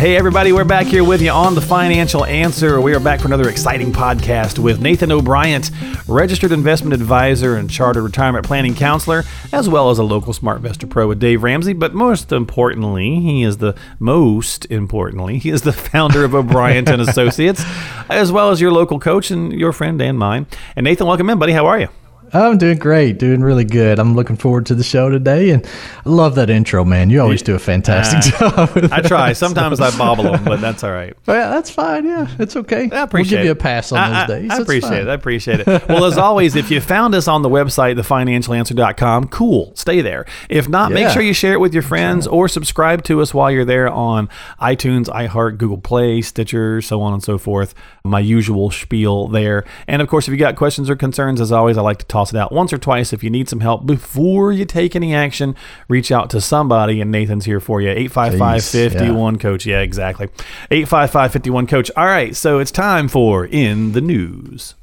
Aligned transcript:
Hey, 0.00 0.16
everybody, 0.16 0.50
we're 0.50 0.64
back 0.64 0.86
here 0.86 1.04
with 1.04 1.20
you 1.20 1.30
on 1.30 1.54
The 1.54 1.60
Financial 1.60 2.24
Answer. 2.24 2.80
We 2.80 2.94
are 2.94 3.00
back 3.00 3.20
for 3.20 3.26
another 3.26 3.50
exciting 3.50 3.92
podcast 3.92 4.58
with 4.58 4.80
Nathan 4.80 5.12
O'Brien, 5.12 5.62
registered 6.08 6.52
investment 6.52 6.94
advisor 6.94 7.56
and 7.56 7.68
chartered 7.68 8.04
retirement 8.04 8.46
planning 8.46 8.74
counselor, 8.74 9.24
as 9.52 9.68
well 9.68 9.90
as 9.90 9.98
a 9.98 10.02
local 10.02 10.32
SmartVestor 10.32 10.88
Pro 10.88 11.06
with 11.06 11.20
Dave 11.20 11.42
Ramsey. 11.42 11.74
But 11.74 11.92
most 11.92 12.32
importantly, 12.32 13.20
he 13.20 13.42
is 13.42 13.58
the 13.58 13.76
most 13.98 14.64
importantly, 14.70 15.36
he 15.36 15.50
is 15.50 15.60
the 15.60 15.72
founder 15.74 16.24
of 16.24 16.34
O'Brien 16.34 16.88
and 16.88 17.02
Associates, 17.06 17.62
as 18.08 18.32
well 18.32 18.48
as 18.48 18.58
your 18.58 18.72
local 18.72 18.98
coach 18.98 19.30
and 19.30 19.52
your 19.52 19.74
friend 19.74 20.00
and 20.00 20.18
mine. 20.18 20.46
And 20.76 20.84
Nathan, 20.84 21.08
welcome 21.08 21.28
in, 21.28 21.38
buddy. 21.38 21.52
How 21.52 21.66
are 21.66 21.78
you? 21.78 21.88
I'm 22.32 22.58
doing 22.58 22.78
great, 22.78 23.18
doing 23.18 23.40
really 23.40 23.64
good. 23.64 23.98
I'm 23.98 24.14
looking 24.14 24.36
forward 24.36 24.66
to 24.66 24.74
the 24.74 24.84
show 24.84 25.08
today, 25.08 25.50
and 25.50 25.66
I 26.06 26.08
love 26.08 26.34
that 26.36 26.50
intro, 26.50 26.84
man. 26.84 27.10
You 27.10 27.20
always 27.20 27.42
do 27.42 27.54
a 27.54 27.58
fantastic 27.58 28.34
Uh, 28.40 28.50
job. 28.66 28.74
with 28.74 28.92
I 28.92 29.00
try. 29.00 29.32
Sometimes 29.32 29.80
I 29.80 29.96
bobble 29.96 30.24
them, 30.24 30.44
but 30.44 30.60
that's 30.60 30.84
all 30.84 30.92
right. 30.92 31.16
Well, 31.26 31.36
yeah, 31.36 31.48
that's 31.50 31.70
fine. 31.70 32.04
Yeah, 32.06 32.26
it's 32.38 32.56
okay. 32.56 32.88
I 32.90 33.02
appreciate 33.02 33.38
We'll 33.38 33.40
give 33.40 33.44
you 33.46 33.50
a 33.52 33.54
pass 33.56 33.92
on 33.92 33.98
I, 33.98 34.08
those 34.08 34.16
I- 34.36 34.40
days. 34.40 34.50
I 34.50 34.54
It's 34.54 34.62
appreciate 34.62 34.88
fine. 34.90 35.00
it. 35.00 35.08
I 35.08 35.14
appreciate 35.14 35.60
it. 35.60 35.66
Well, 35.90 36.04
as 36.04 36.18
always, 36.18 36.54
if 36.56 36.70
you 36.70 36.80
found 36.80 37.14
us 37.14 37.26
on 37.26 37.42
the 37.42 37.48
website, 37.48 37.96
thefinancialanswer.com, 37.98 39.28
cool. 39.28 39.72
Stay 39.74 40.00
there. 40.00 40.24
If 40.48 40.68
not, 40.68 40.92
make 40.92 41.08
sure 41.10 41.22
you 41.22 41.32
share 41.34 41.54
it 41.54 41.60
with 41.60 41.74
your 41.74 41.82
friends 41.82 42.26
or 42.26 42.48
subscribe 42.48 43.02
to 43.04 43.20
us 43.20 43.34
while 43.34 43.50
you're 43.50 43.64
there 43.64 43.88
on 43.88 44.28
iTunes, 44.60 45.06
iHeart, 45.08 45.58
Google 45.58 45.78
Play, 45.78 46.22
Stitcher, 46.22 46.80
so 46.80 47.00
on 47.02 47.12
and 47.12 47.22
so 47.22 47.38
forth. 47.38 47.74
My 48.04 48.20
usual 48.20 48.70
spiel 48.70 49.28
there. 49.28 49.64
And 49.88 50.00
of 50.00 50.08
course, 50.08 50.28
if 50.28 50.32
you 50.32 50.38
got 50.38 50.56
questions 50.56 50.88
or 50.88 50.96
concerns, 50.96 51.40
as 51.40 51.52
always, 51.52 51.76
I 51.76 51.82
like 51.82 51.98
to 51.98 52.06
toss 52.20 52.34
it 52.34 52.38
out 52.38 52.52
once 52.52 52.72
or 52.72 52.78
twice. 52.78 53.12
If 53.12 53.24
you 53.24 53.30
need 53.30 53.48
some 53.48 53.60
help 53.60 53.86
before 53.86 54.52
you 54.52 54.64
take 54.64 54.94
any 54.94 55.14
action, 55.14 55.56
reach 55.88 56.12
out 56.12 56.28
to 56.30 56.40
somebody, 56.40 57.00
and 57.00 57.10
Nathan's 57.10 57.46
here 57.46 57.60
for 57.60 57.80
you. 57.80 57.88
855 57.90 58.64
51 58.64 59.38
coach. 59.38 59.64
Yeah, 59.66 59.80
exactly. 59.80 60.28
855 60.70 61.32
51 61.32 61.66
coach. 61.66 61.90
All 61.96 62.06
right, 62.06 62.36
so 62.36 62.58
it's 62.58 62.70
time 62.70 63.08
for 63.08 63.46
In 63.46 63.92
the 63.92 64.00
News. 64.00 64.74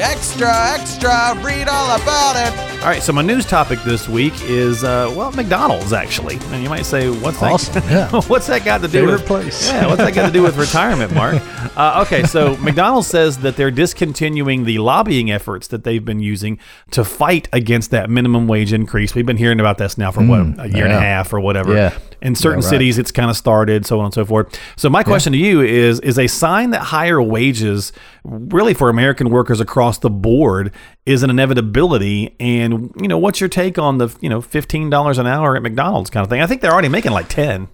Extra, 0.00 0.52
extra, 0.74 1.34
read 1.42 1.66
all 1.66 2.00
about 2.00 2.36
it. 2.36 2.56
All 2.82 2.86
right, 2.86 3.02
so 3.02 3.12
my 3.12 3.22
news 3.22 3.44
topic 3.44 3.80
this 3.80 4.08
week 4.08 4.32
is 4.42 4.84
uh, 4.84 5.12
well, 5.16 5.32
McDonald's 5.32 5.92
actually. 5.92 6.36
And 6.52 6.62
you 6.62 6.68
might 6.68 6.86
say, 6.86 7.10
what's 7.10 7.40
that? 7.40 7.52
Awesome, 7.52 7.82
yeah. 7.88 8.20
what's 8.28 8.46
that 8.46 8.64
got 8.64 8.82
to 8.82 8.86
do 8.86 9.00
Favorite 9.00 9.12
with 9.14 9.26
place. 9.26 9.68
Yeah, 9.68 9.86
what's 9.88 9.98
that 9.98 10.14
got 10.14 10.26
to 10.26 10.32
do 10.32 10.44
with 10.44 10.56
retirement, 10.56 11.12
Mark? 11.12 11.42
Uh, 11.78 12.02
okay, 12.04 12.24
so 12.24 12.56
McDonald's 12.56 13.06
says 13.06 13.38
that 13.38 13.54
they're 13.54 13.70
discontinuing 13.70 14.64
the 14.64 14.78
lobbying 14.78 15.30
efforts 15.30 15.68
that 15.68 15.84
they've 15.84 16.04
been 16.04 16.18
using 16.18 16.58
to 16.90 17.04
fight 17.04 17.48
against 17.52 17.92
that 17.92 18.10
minimum 18.10 18.48
wage 18.48 18.72
increase. 18.72 19.14
We've 19.14 19.24
been 19.24 19.36
hearing 19.36 19.60
about 19.60 19.78
this 19.78 19.96
now 19.96 20.10
for 20.10 20.26
what 20.26 20.40
a 20.58 20.68
year 20.68 20.86
and 20.86 20.92
a 20.92 20.98
half 20.98 21.32
or 21.32 21.38
whatever. 21.38 21.74
Yeah. 21.74 21.96
In 22.20 22.34
certain 22.34 22.60
Yeah, 22.60 22.66
right. 22.66 22.70
cities, 22.70 22.98
it's 22.98 23.12
kind 23.12 23.30
of 23.30 23.36
started, 23.36 23.86
so 23.86 24.00
on 24.00 24.06
and 24.06 24.14
so 24.14 24.24
forth. 24.24 24.58
So 24.76 24.90
my 24.90 25.02
question 25.04 25.32
to 25.32 25.38
you 25.38 25.60
is: 25.60 26.00
Is 26.00 26.18
a 26.18 26.26
sign 26.26 26.70
that 26.70 26.80
higher 26.80 27.22
wages, 27.22 27.92
really 28.24 28.74
for 28.74 28.88
American 28.90 29.30
workers 29.30 29.60
across 29.60 29.98
the 29.98 30.10
board, 30.10 30.72
is 31.06 31.22
an 31.22 31.30
inevitability? 31.30 32.34
And 32.40 32.92
you 33.00 33.08
know, 33.08 33.18
what's 33.18 33.40
your 33.40 33.48
take 33.48 33.78
on 33.78 33.98
the 33.98 34.08
you 34.20 34.28
know 34.28 34.40
fifteen 34.40 34.90
dollars 34.90 35.18
an 35.18 35.26
hour 35.26 35.56
at 35.56 35.62
McDonald's 35.62 36.10
kind 36.10 36.24
of 36.24 36.30
thing? 36.30 36.40
I 36.40 36.46
think 36.46 36.60
they're 36.60 36.72
already 36.72 36.88
making 36.88 37.12
like 37.12 37.28
ten. 37.28 37.68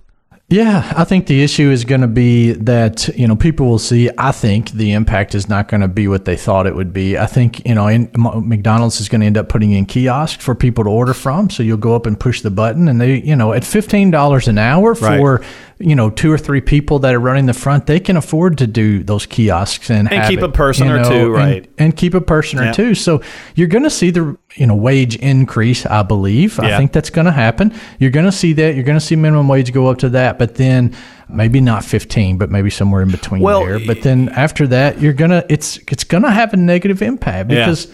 Yeah, 0.50 0.92
I 0.94 1.04
think 1.04 1.26
the 1.26 1.42
issue 1.42 1.70
is 1.70 1.84
going 1.84 2.02
to 2.02 2.06
be 2.06 2.52
that 2.52 3.08
you 3.16 3.26
know 3.26 3.34
people 3.34 3.66
will 3.66 3.78
see. 3.78 4.10
I 4.18 4.30
think 4.30 4.70
the 4.72 4.92
impact 4.92 5.34
is 5.34 5.48
not 5.48 5.68
going 5.68 5.80
to 5.80 5.88
be 5.88 6.06
what 6.06 6.26
they 6.26 6.36
thought 6.36 6.66
it 6.66 6.76
would 6.76 6.92
be. 6.92 7.16
I 7.16 7.26
think 7.26 7.66
you 7.66 7.74
know, 7.74 7.88
in, 7.88 8.10
M- 8.14 8.46
McDonald's 8.48 9.00
is 9.00 9.08
going 9.08 9.22
to 9.22 9.26
end 9.26 9.38
up 9.38 9.48
putting 9.48 9.72
in 9.72 9.86
kiosks 9.86 10.44
for 10.44 10.54
people 10.54 10.84
to 10.84 10.90
order 10.90 11.14
from. 11.14 11.48
So 11.48 11.62
you'll 11.62 11.78
go 11.78 11.96
up 11.96 12.04
and 12.04 12.20
push 12.20 12.42
the 12.42 12.50
button, 12.50 12.88
and 12.88 13.00
they, 13.00 13.22
you 13.22 13.34
know, 13.34 13.54
at 13.54 13.64
fifteen 13.64 14.10
dollars 14.10 14.46
an 14.46 14.58
hour 14.58 14.94
for 14.94 15.36
Right. 15.38 15.48
You 15.78 15.96
know 15.96 16.08
two 16.10 16.30
or 16.30 16.38
three 16.38 16.60
people 16.60 17.00
that 17.00 17.14
are 17.14 17.20
running 17.20 17.46
the 17.46 17.54
front, 17.54 17.86
they 17.86 17.98
can 18.00 18.16
afford 18.16 18.58
to 18.58 18.66
do 18.66 19.02
those 19.02 19.26
kiosks 19.26 19.90
and 19.90 20.10
And 20.12 20.28
keep 20.28 20.38
it, 20.38 20.44
a 20.44 20.48
person 20.48 20.86
you 20.88 20.96
or 20.96 21.04
two, 21.04 21.30
right. 21.32 21.68
And, 21.78 21.96
keep 21.96 22.14
a 22.14 22.20
person 22.20 22.58
Yeah. 22.58 22.70
or 22.70 22.74
two. 22.74 22.94
So 22.94 23.22
you're 23.54 23.68
going 23.68 23.82
to 23.84 23.90
see 23.90 24.10
the 24.10 24.36
you 24.54 24.66
know 24.66 24.74
wage 24.74 25.16
increase. 25.16 25.84
I 25.86 26.02
believe. 26.02 26.58
Yeah. 26.62 26.74
I 26.74 26.78
think 26.78 26.92
that's 26.92 27.10
going 27.10 27.24
to 27.26 27.32
happen. 27.32 27.72
You're 27.98 28.10
going 28.12 28.26
to 28.26 28.32
see 28.32 28.52
that. 28.54 28.74
You're 28.74 28.84
going 28.84 28.98
to 28.98 29.04
see 29.04 29.16
minimum 29.16 29.48
wage 29.48 29.72
go 29.72 29.88
up 29.88 29.98
to 29.98 30.08
that, 30.10 30.38
but 30.38 30.54
then 30.54 30.94
maybe 31.28 31.60
not 31.60 31.84
15, 31.84 32.38
but 32.38 32.50
maybe 32.50 32.70
somewhere 32.70 33.02
in 33.02 33.10
between 33.10 33.42
Well, 33.42 33.64
there. 33.64 33.80
But 33.84 34.02
then 34.02 34.28
after 34.30 34.66
that, 34.68 35.00
you're 35.00 35.12
gonna 35.12 35.44
it's 35.48 35.78
it's 35.88 36.04
gonna 36.04 36.30
have 36.30 36.52
a 36.52 36.56
negative 36.56 37.02
impact 37.02 37.50
Yeah. 37.50 37.60
because 37.60 37.88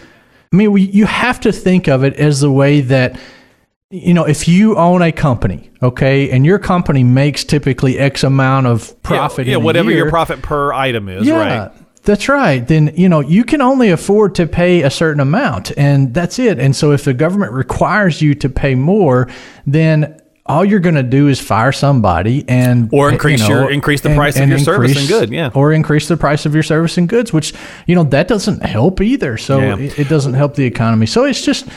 I 0.51 0.55
mean 0.55 0.71
we, 0.71 0.81
you 0.83 1.05
have 1.05 1.39
to 1.41 1.51
think 1.51 1.87
of 1.87 2.03
it 2.03 2.13
as 2.15 2.41
the 2.41 2.51
way 2.51 2.81
that 2.81 3.17
you 3.91 4.13
know 4.13 4.25
if 4.25 4.47
you 4.47 4.75
own 4.77 5.01
a 5.01 5.11
company, 5.11 5.69
okay, 5.83 6.29
and 6.31 6.45
your 6.45 6.59
company 6.59 7.03
makes 7.03 7.43
typically 7.43 7.99
X 7.99 8.23
amount 8.23 8.67
of 8.67 9.01
profit, 9.03 9.47
yeah, 9.47 9.55
in 9.55 9.61
a 9.61 9.65
whatever 9.65 9.91
your 9.91 10.09
profit 10.09 10.41
per 10.41 10.73
item 10.73 11.09
is, 11.09 11.25
yeah, 11.27 11.35
right? 11.35 11.71
That's 12.03 12.27
right. 12.27 12.67
Then, 12.67 12.93
you 12.95 13.07
know, 13.09 13.19
you 13.19 13.43
can 13.43 13.61
only 13.61 13.91
afford 13.91 14.33
to 14.35 14.47
pay 14.47 14.81
a 14.81 14.89
certain 14.89 15.19
amount 15.19 15.71
and 15.77 16.11
that's 16.15 16.39
it. 16.39 16.57
And 16.57 16.75
so 16.75 16.93
if 16.93 17.03
the 17.03 17.13
government 17.13 17.51
requires 17.51 18.23
you 18.23 18.33
to 18.33 18.49
pay 18.49 18.73
more, 18.73 19.29
then 19.67 20.19
all 20.47 20.65
you're 20.65 20.79
going 20.79 20.95
to 20.95 21.03
do 21.03 21.27
is 21.27 21.39
fire 21.39 21.71
somebody 21.71 22.43
and 22.47 22.89
Or 22.91 23.11
increase 23.11 23.43
you 23.43 23.49
know, 23.49 23.61
your- 23.61 23.71
increase 23.71 24.01
the 24.01 24.15
price 24.15 24.35
of 24.39 24.49
your 24.49 24.57
service 24.57 24.97
and 24.97 25.07
good, 25.07 25.29
yeah. 25.31 25.51
or 25.53 25.71
increase 25.73 26.07
the 26.07 26.17
price 26.17 26.47
of 26.47 26.55
your 26.55 26.63
service 26.63 26.97
and 26.97 27.07
goods, 27.07 27.31
which 27.31 27.53
you 27.85 27.93
know 27.93 28.03
that 28.05 28.27
doesn't 28.27 28.65
help 28.65 28.99
either. 28.99 29.37
So 29.37 29.59
Yeah. 29.59 29.77
it, 29.77 29.99
it 29.99 30.09
doesn't 30.09 30.33
help 30.33 30.55
the 30.55 30.65
economy. 30.65 31.05
So 31.05 31.25
it's 31.25 31.45
just 31.45 31.67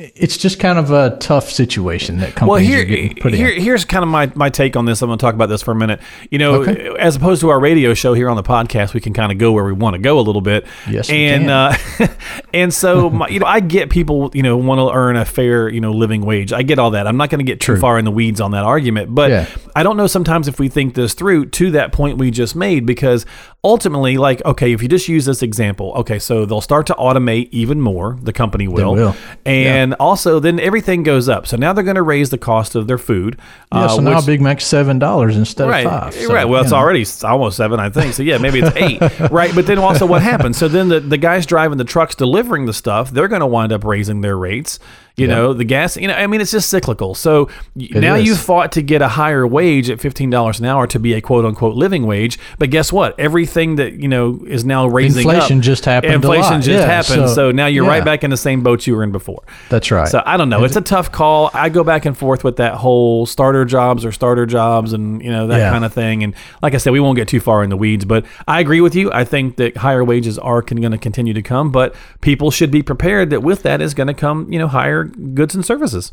it's 0.00 0.36
just 0.36 0.60
kind 0.60 0.78
of 0.78 0.92
a 0.92 1.16
tough 1.18 1.50
situation 1.50 2.18
that 2.18 2.36
companies 2.36 2.48
Well, 2.48 2.60
here, 2.60 2.82
are 2.82 2.84
getting 2.84 3.16
put 3.16 3.34
here 3.34 3.48
in. 3.48 3.60
here's 3.60 3.84
kind 3.84 4.04
of 4.04 4.08
my, 4.08 4.30
my 4.36 4.48
take 4.48 4.76
on 4.76 4.84
this. 4.84 5.02
I'm 5.02 5.08
going 5.08 5.18
to 5.18 5.20
talk 5.20 5.34
about 5.34 5.48
this 5.48 5.60
for 5.60 5.72
a 5.72 5.74
minute. 5.74 5.98
You 6.30 6.38
know, 6.38 6.62
Okay. 6.62 6.94
as 7.00 7.16
opposed 7.16 7.40
to 7.40 7.48
our 7.48 7.58
radio 7.58 7.94
show 7.94 8.14
here 8.14 8.30
on 8.30 8.36
the 8.36 8.44
podcast, 8.44 8.94
we 8.94 9.00
can 9.00 9.12
kind 9.12 9.32
of 9.32 9.38
go 9.38 9.50
where 9.50 9.64
we 9.64 9.72
want 9.72 9.94
to 9.94 9.98
go 9.98 10.20
a 10.20 10.22
little 10.22 10.40
bit. 10.40 10.66
Yes, 10.88 11.10
and. 11.10 11.50
Uh, 11.50 11.76
and 12.54 12.72
so 12.72 13.10
my, 13.18 13.26
you 13.28 13.40
know, 13.40 13.46
I 13.46 13.58
get 13.58 13.90
people 13.90 14.30
you 14.34 14.42
know 14.44 14.56
want 14.56 14.78
to 14.78 14.96
earn 14.96 15.16
a 15.16 15.24
fair 15.24 15.68
you 15.68 15.80
know 15.80 15.90
living 15.92 16.22
wage. 16.24 16.52
I 16.52 16.62
get 16.62 16.78
all 16.78 16.92
that. 16.92 17.06
I'm 17.08 17.16
not 17.16 17.28
going 17.30 17.40
to 17.40 17.44
get 17.44 17.60
too 17.60 17.72
True. 17.72 17.80
far 17.80 17.98
in 17.98 18.04
the 18.04 18.10
weeds 18.12 18.40
on 18.40 18.52
that 18.52 18.64
argument, 18.64 19.12
but 19.14 19.30
Yeah. 19.30 19.46
I 19.74 19.82
don't 19.82 19.96
know 19.96 20.06
sometimes 20.06 20.46
if 20.46 20.60
we 20.60 20.68
think 20.68 20.94
this 20.94 21.12
through 21.14 21.46
to 21.46 21.72
that 21.72 21.92
point 21.92 22.18
we 22.18 22.30
just 22.30 22.54
made 22.54 22.86
because 22.86 23.26
ultimately, 23.64 24.16
like, 24.16 24.44
okay, 24.44 24.72
if 24.72 24.82
you 24.82 24.88
just 24.88 25.08
use 25.08 25.24
this 25.24 25.42
example, 25.42 25.92
okay, 25.96 26.18
so 26.18 26.46
they'll 26.46 26.60
start 26.60 26.86
to 26.86 26.94
automate 26.94 27.48
even 27.50 27.80
more. 27.80 28.16
The 28.22 28.32
company 28.32 28.68
will, 28.68 28.94
will. 28.94 29.16
and 29.44 29.94
also 29.94 30.38
then 30.38 30.60
everything 30.60 31.02
goes 31.02 31.28
up. 31.28 31.46
So 31.46 31.56
now 31.56 31.72
they're 31.72 31.84
going 31.84 31.96
to 31.96 32.02
raise 32.02 32.30
the 32.30 32.38
cost 32.38 32.74
of 32.74 32.86
their 32.86 32.98
food. 32.98 33.38
Yeah, 33.72 33.80
uh, 33.80 33.88
so 33.88 34.00
now 34.00 34.16
which- 34.16 34.26
Big 34.26 34.40
Mac's 34.40 34.64
seven 34.64 34.98
dollars 34.98 35.36
instead 35.36 35.68
right, 35.68 35.86
of 35.86 35.92
five. 35.92 36.14
So, 36.14 36.32
right. 36.32 36.44
Well, 36.44 36.62
it's 36.62 36.70
know. 36.70 36.78
already 36.78 37.04
almost 37.24 37.56
seven, 37.56 37.80
I 37.80 37.90
think. 37.90 38.14
So 38.14 38.22
yeah, 38.22 38.38
maybe 38.38 38.60
it's 38.60 38.76
eight, 38.76 39.00
right? 39.30 39.54
But 39.54 39.66
then 39.66 39.78
also, 39.78 40.06
what 40.06 40.22
happens? 40.22 40.56
So 40.56 40.68
then 40.68 40.88
the, 40.88 41.00
the 41.00 41.18
guys 41.18 41.44
driving 41.44 41.78
the 41.78 41.84
trucks 41.84 42.14
delivering 42.14 42.66
the 42.66 42.72
stuff, 42.72 43.10
they're 43.10 43.28
going 43.28 43.40
to 43.40 43.46
wind 43.46 43.72
up 43.72 43.84
raising 43.84 44.20
their 44.20 44.36
rates. 44.36 44.78
You 45.18 45.26
Yeah. 45.28 45.34
know, 45.34 45.52
the 45.52 45.64
gas. 45.64 45.96
You 45.96 46.08
know, 46.08 46.14
I 46.14 46.26
mean, 46.26 46.40
it's 46.40 46.50
just 46.52 46.70
cyclical. 46.70 47.14
So 47.14 47.48
It 47.78 47.96
now 47.96 48.14
is. 48.14 48.26
you 48.26 48.34
fought 48.36 48.72
to 48.72 48.82
get 48.82 49.02
a 49.02 49.08
higher 49.08 49.46
wage 49.46 49.90
at 49.90 50.00
fifteen 50.00 50.30
dollars 50.30 50.60
an 50.60 50.66
hour 50.66 50.86
to 50.86 50.98
be 50.98 51.14
a 51.14 51.20
quote 51.20 51.44
unquote 51.44 51.74
living 51.74 52.06
wage. 52.06 52.38
But 52.58 52.70
guess 52.70 52.92
what? 52.92 53.18
Everything 53.18 53.76
that 53.76 53.94
you 53.94 54.08
know 54.08 54.40
is 54.46 54.64
now 54.64 54.86
raising. 54.86 55.22
Inflation 55.28 55.58
up. 55.58 55.64
just 55.64 55.84
happened 55.84 56.12
a 56.12 56.16
Inflation 56.16 56.60
just 56.62 56.68
Yeah, 56.80 56.86
happened. 56.86 57.28
So, 57.30 57.34
so- 57.34 57.50
now 57.52 57.66
you're 57.66 57.84
right 57.86 58.04
back 58.04 58.22
in 58.24 58.30
the 58.30 58.36
same 58.36 58.62
boat 58.62 58.86
you 58.86 58.94
were 58.94 59.02
in 59.02 59.10
before. 59.12 59.42
That's 59.68 59.90
right. 59.90 60.06
So 60.08 60.22
I 60.24 60.36
don't 60.36 60.48
know. 60.48 60.64
It's 60.64 60.76
a 60.76 60.80
tough 60.80 61.10
call. 61.10 61.50
I 61.54 61.68
go 61.68 61.82
back 61.84 62.04
and 62.04 62.16
forth 62.16 62.44
with 62.44 62.56
that 62.56 62.74
whole 62.74 63.26
starter 63.26 63.64
jobs 63.64 64.04
or 64.04 64.12
starter 64.12 64.46
jobs 64.46 64.92
and 64.92 65.22
you 65.22 65.30
know 65.30 65.46
that 65.48 65.58
Yeah. 65.58 65.70
kind 65.70 65.84
of 65.84 65.92
thing. 65.92 66.22
And 66.22 66.34
like 66.62 66.74
I 66.74 66.78
said, 66.78 66.92
we 66.92 67.00
won't 67.00 67.16
get 67.16 67.26
too 67.28 67.40
far 67.40 67.62
in 67.64 67.70
the 67.70 67.76
weeds, 67.76 68.04
but 68.04 68.24
I 68.46 68.60
agree 68.60 68.80
with 68.80 68.94
you. 68.94 69.10
I 69.12 69.24
think 69.24 69.56
that 69.56 69.78
higher 69.78 70.04
wages 70.04 70.38
are 70.38 70.62
going 70.62 70.92
to 70.92 70.98
continue 70.98 71.32
to 71.34 71.42
come, 71.42 71.70
but 71.70 71.94
people 72.20 72.50
should 72.50 72.70
be 72.70 72.82
prepared 72.82 73.30
that 73.30 73.42
with 73.42 73.62
that 73.62 73.80
is 73.80 73.94
going 73.94 74.06
to 74.06 74.14
come 74.14 74.46
you 74.50 74.58
know 74.58 74.68
higher 74.68 75.07
goods 75.34 75.54
and 75.54 75.64
services. 75.64 76.12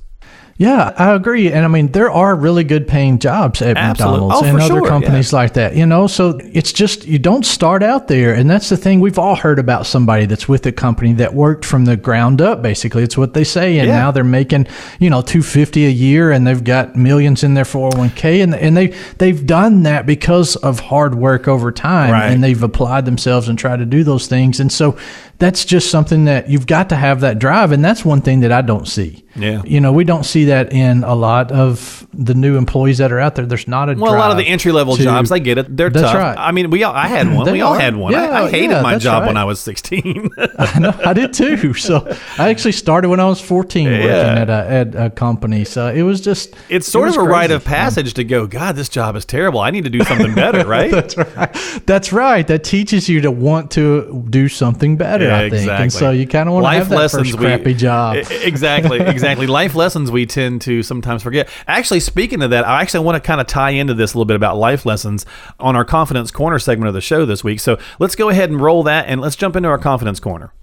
Yeah, 0.58 0.94
I 0.98 1.14
agree. 1.14 1.52
And 1.52 1.66
I 1.66 1.68
mean, 1.68 1.92
there 1.92 2.10
are 2.10 2.34
really 2.34 2.64
good 2.64 2.88
paying 2.88 3.20
jobs 3.20 3.62
at 3.62 3.76
Absolute- 3.76 4.08
oh, 4.08 4.28
McDonald's 4.30 4.36
oh, 4.36 4.46
and 4.46 4.62
other 4.62 4.80
sure, 4.80 4.88
companies 4.88 5.34
like 5.34 5.54
that, 5.56 5.76
you 5.76 5.86
know? 5.86 6.08
So 6.08 6.40
it's 6.42 6.72
just, 6.72 7.06
you 7.06 7.20
don't 7.20 7.46
start 7.46 7.84
out 7.84 8.08
there. 8.08 8.34
And 8.34 8.50
that's 8.50 8.70
the 8.70 8.78
thing. 8.78 9.02
We've 9.02 9.20
all 9.20 9.36
heard 9.36 9.60
about 9.60 9.86
somebody 9.86 10.26
that's 10.28 10.48
with 10.48 10.66
a 10.66 10.72
company 10.72 11.12
that 11.16 11.34
worked 11.34 11.66
from 11.66 11.84
the 11.84 11.98
ground 11.98 12.42
up, 12.42 12.62
basically. 12.62 13.04
It's 13.04 13.18
what 13.18 13.34
they 13.34 13.44
say. 13.44 13.80
And 13.80 13.90
Yeah. 13.90 13.98
now 13.98 14.12
they're 14.12 14.24
making, 14.24 14.68
you 14.98 15.10
know, 15.10 15.22
250 15.22 15.88
a 15.88 15.90
year 15.90 16.32
and 16.32 16.48
they've 16.48 16.64
got 16.64 16.96
millions 16.96 17.44
in 17.44 17.54
their 17.56 17.66
401k. 17.66 18.42
And, 18.42 18.56
and 18.56 18.78
they, 18.78 18.94
they've 19.18 19.46
done 19.46 19.84
that 19.84 20.06
because 20.06 20.56
of 20.56 20.80
hard 20.80 21.16
work 21.16 21.50
over 21.50 21.70
time. 21.70 22.12
Right. 22.12 22.32
And 22.32 22.42
they've 22.42 22.64
applied 22.64 23.04
themselves 23.04 23.50
and 23.50 23.60
tried 23.60 23.80
to 23.80 23.86
do 23.86 24.06
those 24.06 24.28
things. 24.28 24.62
And 24.62 24.72
so 24.72 24.98
that's 25.38 25.66
just 25.66 25.92
something 25.92 26.24
that 26.26 26.50
you've 26.50 26.66
got 26.66 26.88
to 26.90 26.96
have 26.96 27.20
that 27.20 27.40
drive. 27.40 27.74
And 27.74 27.84
that's 27.84 28.06
one 28.06 28.22
thing 28.22 28.40
that 28.40 28.54
I 28.54 28.62
don't 28.62 28.88
see. 28.88 29.25
Yeah. 29.36 29.62
You 29.66 29.82
know, 29.82 29.92
we 29.92 30.04
don't 30.06 30.24
see 30.26 30.46
that 30.46 30.72
in 30.72 31.04
a 31.04 31.14
lot 31.14 31.52
of 31.52 32.08
the 32.14 32.34
new 32.34 32.58
employees 32.58 33.00
that 33.00 33.12
are 33.12 33.20
out 33.20 33.36
there. 33.36 33.46
There's 33.46 33.68
not 33.68 33.90
a 33.90 33.94
Well, 33.96 34.16
a 34.16 34.18
lot 34.18 34.32
of 34.32 34.38
the 34.38 34.48
entry 34.48 34.72
level 34.72 34.96
jobs, 34.96 35.32
I 35.32 35.40
get 35.40 35.58
it. 35.58 35.76
They're 35.76 35.90
That's 35.90 36.06
tough. 36.06 36.16
right. 36.16 36.38
I 36.38 36.52
mean, 36.52 36.70
we 36.70 36.84
all, 36.84 36.94
I 36.94 37.08
had 37.08 37.34
one. 37.34 37.52
We 37.52 37.62
all 37.62 37.74
are. 37.74 37.80
had 37.80 37.96
one. 37.98 38.16
I, 38.16 38.24
Yeah, 38.26 38.44
I 38.44 38.50
hated 38.50 38.72
yeah, 38.72 38.82
my 38.82 38.98
job 38.98 39.22
right. 39.24 39.28
when 39.28 39.38
I 39.38 39.44
was 39.44 39.60
16. 39.60 40.30
I 40.58 40.80
know, 40.80 40.94
I 41.06 41.14
did 41.14 41.34
too. 41.34 41.74
So 41.76 42.08
I 42.38 42.50
actually 42.50 42.72
started 42.72 43.10
when 43.10 43.20
I 43.20 43.26
was 43.26 43.42
14 43.42 43.88
working 43.90 44.10
at 44.10 44.50
a, 44.50 44.54
at 44.72 44.96
a 44.96 45.10
company. 45.10 45.66
So 45.66 45.88
it 45.88 46.02
was 46.04 46.22
just 46.22 46.56
it's 46.70 46.88
sort 46.88 47.08
was 47.08 47.18
of 47.18 47.24
a 47.24 47.26
rite 47.28 47.52
of 47.52 47.64
passage 47.66 48.14
to 48.16 48.24
go, 48.24 48.48
God, 48.48 48.76
this 48.76 48.88
job 48.90 49.16
is 49.16 49.26
terrible. 49.26 49.60
I 49.60 49.72
need 49.72 49.84
to 49.84 49.90
do 49.90 50.04
something 50.04 50.34
better, 50.34 50.66
right? 50.66 50.90
That's 50.92 51.18
right. 51.18 51.82
That's 51.86 52.14
right. 52.14 52.48
That 52.48 52.64
teaches 52.64 53.10
you 53.10 53.22
to 53.22 53.32
want 53.32 53.72
to 53.72 54.26
do 54.30 54.48
something 54.48 54.96
better. 54.98 55.26
Yeah, 55.26 55.38
I 55.38 55.42
think, 55.50 55.54
exactly. 55.54 55.84
and 55.84 55.92
so 55.94 56.12
you 56.12 56.26
kind 56.28 56.48
of 56.48 56.54
want 56.56 56.66
to 56.66 56.70
have 56.78 56.90
that 56.90 56.96
lessons 56.98 57.28
first 57.30 57.40
we- 57.40 57.46
crappy 57.46 57.74
job. 57.74 58.16
Exactly. 58.16 58.46
Exactly, 58.46 59.00
exactly. 59.26 59.48
Life 59.48 59.76
lessons 59.76 60.12
we 60.12 60.26
tend 60.26 60.62
to 60.62 60.84
sometimes 60.84 61.24
forget. 61.24 61.50
Actually, 61.68 62.00
speaking 62.00 62.42
of 62.42 62.50
that, 62.52 62.68
I 62.68 62.82
actually 62.82 63.06
want 63.06 63.22
to 63.22 63.26
kind 63.26 63.42
of 63.42 63.48
tie 63.48 63.72
into 63.72 63.94
this 63.94 64.14
a 64.14 64.18
little 64.18 64.26
bit 64.26 64.36
about 64.36 64.58
life 64.58 64.86
lessons 64.86 65.26
on 65.60 65.76
our 65.76 65.86
confidence 65.86 66.32
corner 66.32 66.60
segment 66.60 66.88
of 66.88 66.94
the 66.94 67.02
show 67.02 67.26
this 67.26 67.44
week. 67.44 67.60
So 67.60 67.78
let's 68.00 68.16
go 68.16 68.30
ahead 68.30 68.50
and 68.50 68.62
roll 68.62 68.84
that, 68.84 69.08
and 69.08 69.22
let's 69.22 69.36
jump 69.36 69.56
into 69.56 69.70
our 69.70 69.78
confidence 69.78 70.20
corner. 70.20 70.54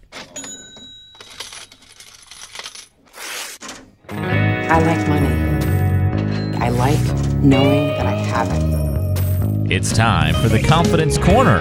I 4.09 4.81
like 4.81 5.07
money. 5.09 6.57
I 6.59 6.69
like 6.71 7.43
knowing 7.43 7.89
that 7.89 8.07
I 8.07 8.13
have 8.13 8.49
it. 8.51 9.71
It's 9.71 9.93
time 9.93 10.35
for 10.35 10.49
the 10.49 10.63
Confidence 10.63 11.19
Corner. 11.19 11.61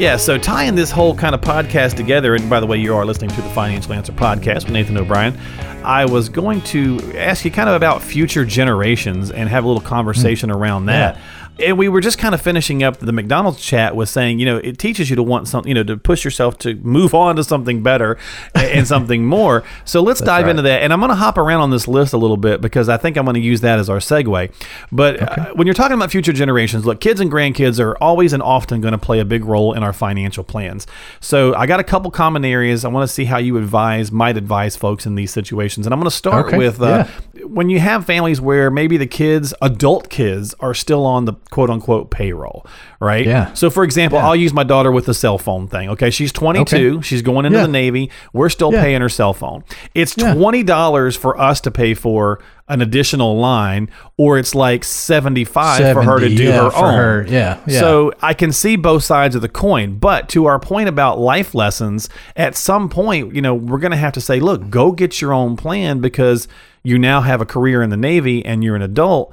Yeah, 0.00 0.16
so 0.16 0.38
tying 0.38 0.76
this 0.76 0.90
whole 0.90 1.14
kind 1.14 1.34
of 1.34 1.42
podcast 1.42 1.94
together, 1.94 2.34
and 2.34 2.48
by 2.48 2.58
the 2.58 2.64
way, 2.64 2.78
you 2.78 2.94
are 2.94 3.04
listening 3.04 3.28
to 3.32 3.42
the 3.42 3.50
Financial 3.50 3.92
Answer 3.92 4.12
podcast 4.12 4.64
with 4.64 4.70
Nathan 4.70 4.96
O'Brien. 4.96 5.38
I 5.84 6.06
was 6.06 6.30
going 6.30 6.62
to 6.62 6.98
ask 7.18 7.44
you 7.44 7.50
kind 7.50 7.68
of 7.68 7.74
about 7.74 8.00
future 8.00 8.46
generations 8.46 9.30
and 9.30 9.46
have 9.50 9.64
a 9.64 9.66
little 9.66 9.82
conversation 9.82 10.48
hmm. 10.48 10.56
around 10.56 10.86
that. 10.86 11.18
And 11.62 11.78
we 11.78 11.88
were 11.88 12.00
just 12.00 12.18
kind 12.18 12.34
of 12.34 12.40
finishing 12.40 12.82
up 12.82 12.98
the 12.98 13.12
McDonald's 13.12 13.60
chat 13.60 13.96
with 13.96 14.08
saying, 14.08 14.38
you 14.38 14.46
know, 14.46 14.58
it 14.58 14.78
teaches 14.78 15.10
you 15.10 15.16
to 15.16 15.22
want 15.22 15.48
something, 15.48 15.68
you 15.68 15.74
know, 15.74 15.84
to 15.84 15.96
push 15.96 16.24
yourself 16.24 16.58
to 16.58 16.74
move 16.76 17.14
on 17.14 17.36
to 17.36 17.44
something 17.44 17.82
better 17.82 18.18
and 18.54 18.86
something 18.94 19.24
more. 19.24 19.64
So 19.84 20.02
let's 20.02 20.20
dive 20.20 20.48
into 20.48 20.62
that. 20.62 20.82
And 20.82 20.92
I'm 20.92 21.00
going 21.00 21.10
to 21.10 21.16
hop 21.16 21.38
around 21.38 21.60
on 21.60 21.70
this 21.70 21.86
list 21.88 22.12
a 22.12 22.18
little 22.18 22.36
bit 22.36 22.60
because 22.60 22.88
I 22.88 22.96
think 22.96 23.16
I'm 23.16 23.24
going 23.24 23.34
to 23.34 23.40
use 23.40 23.60
that 23.60 23.78
as 23.78 23.88
our 23.88 23.98
segue. 23.98 24.52
But 24.92 25.20
uh, 25.20 25.52
when 25.54 25.66
you're 25.66 25.74
talking 25.74 25.96
about 25.96 26.10
future 26.10 26.32
generations, 26.32 26.84
look, 26.86 27.00
kids 27.00 27.20
and 27.20 27.30
grandkids 27.30 27.80
are 27.80 27.96
always 27.98 28.32
and 28.32 28.42
often 28.42 28.80
going 28.80 28.92
to 28.92 28.98
play 28.98 29.20
a 29.20 29.24
big 29.24 29.44
role 29.44 29.72
in 29.72 29.82
our 29.82 29.92
financial 29.92 30.44
plans. 30.44 30.86
So 31.20 31.54
I 31.54 31.66
got 31.66 31.80
a 31.80 31.84
couple 31.84 32.10
common 32.10 32.44
areas. 32.44 32.84
I 32.84 32.88
want 32.88 33.08
to 33.08 33.12
see 33.12 33.24
how 33.24 33.38
you 33.38 33.56
advise, 33.56 34.10
might 34.10 34.36
advise 34.36 34.76
folks 34.76 35.06
in 35.06 35.14
these 35.14 35.30
situations. 35.30 35.86
And 35.86 35.92
I'm 35.92 36.00
going 36.00 36.10
to 36.10 36.16
start 36.16 36.46
Okay, 36.46 36.58
with 36.58 36.80
uh, 36.80 37.06
when 37.44 37.68
you 37.68 37.80
have 37.80 38.06
families 38.06 38.40
where 38.40 38.70
maybe 38.70 38.96
the 38.96 39.06
kids, 39.06 39.54
adult 39.60 40.08
kids, 40.08 40.54
are 40.60 40.74
still 40.74 41.04
on 41.04 41.24
the 41.24 41.34
quote 41.50 41.68
unquote 41.70 42.10
payroll, 42.10 42.64
right? 43.00 43.26
Yeah. 43.26 43.52
So, 43.54 43.70
for 43.70 43.84
example, 43.84 44.18
Yeah. 44.18 44.26
I'll 44.28 44.36
use 44.36 44.52
my 44.52 44.64
daughter 44.64 44.90
with 44.92 45.06
the 45.06 45.14
cell 45.14 45.36
phone 45.38 45.66
thing. 45.68 45.88
Okay. 45.90 46.10
She's 46.10 46.32
22. 46.32 46.94
Okay. 46.96 47.02
She's 47.02 47.22
going 47.22 47.44
into 47.46 47.58
Yeah. 47.58 47.66
the 47.66 47.72
Navy. 47.72 48.10
We're 48.32 48.48
still 48.48 48.72
Yeah. 48.72 48.82
paying 48.82 49.00
her 49.00 49.08
cell 49.08 49.32
phone. 49.32 49.64
It's 49.94 50.14
$20 50.14 51.16
for 51.16 51.38
us 51.40 51.60
to 51.62 51.70
pay 51.70 51.94
for 51.94 52.40
an 52.68 52.80
additional 52.80 53.36
line, 53.36 53.90
or 54.16 54.38
it's 54.38 54.54
like 54.54 54.84
75 54.84 55.92
for 55.92 56.02
her 56.02 56.20
to 56.20 56.28
do 56.28 56.52
her 56.52 56.70
own. 56.76 56.94
her, 56.94 57.26
yeah, 57.28 57.56
yeah. 57.66 57.80
So 57.80 58.12
I 58.22 58.32
can 58.32 58.52
see 58.52 58.76
both 58.76 59.02
sides 59.02 59.34
of 59.34 59.42
the 59.42 59.48
coin. 59.48 59.96
But 59.98 60.28
to 60.30 60.46
our 60.46 60.60
point 60.60 60.88
about 60.88 61.18
life 61.18 61.52
lessons, 61.52 62.08
at 62.36 62.54
some 62.54 62.88
point, 62.88 63.34
you 63.34 63.42
know, 63.42 63.54
we're 63.54 63.78
going 63.78 63.90
to 63.90 63.96
have 63.96 64.12
to 64.12 64.20
say, 64.20 64.38
look, 64.38 64.70
go 64.70 64.92
get 64.92 65.20
your 65.20 65.32
own 65.32 65.56
plan 65.56 65.98
because 65.98 66.46
you 66.84 66.96
now 66.96 67.22
have 67.22 67.40
a 67.40 67.44
career 67.46 67.82
in 67.82 67.90
the 67.90 67.96
Navy 67.96 68.44
and 68.46 68.62
you're 68.62 68.76
an 68.76 68.82
adult 68.82 69.32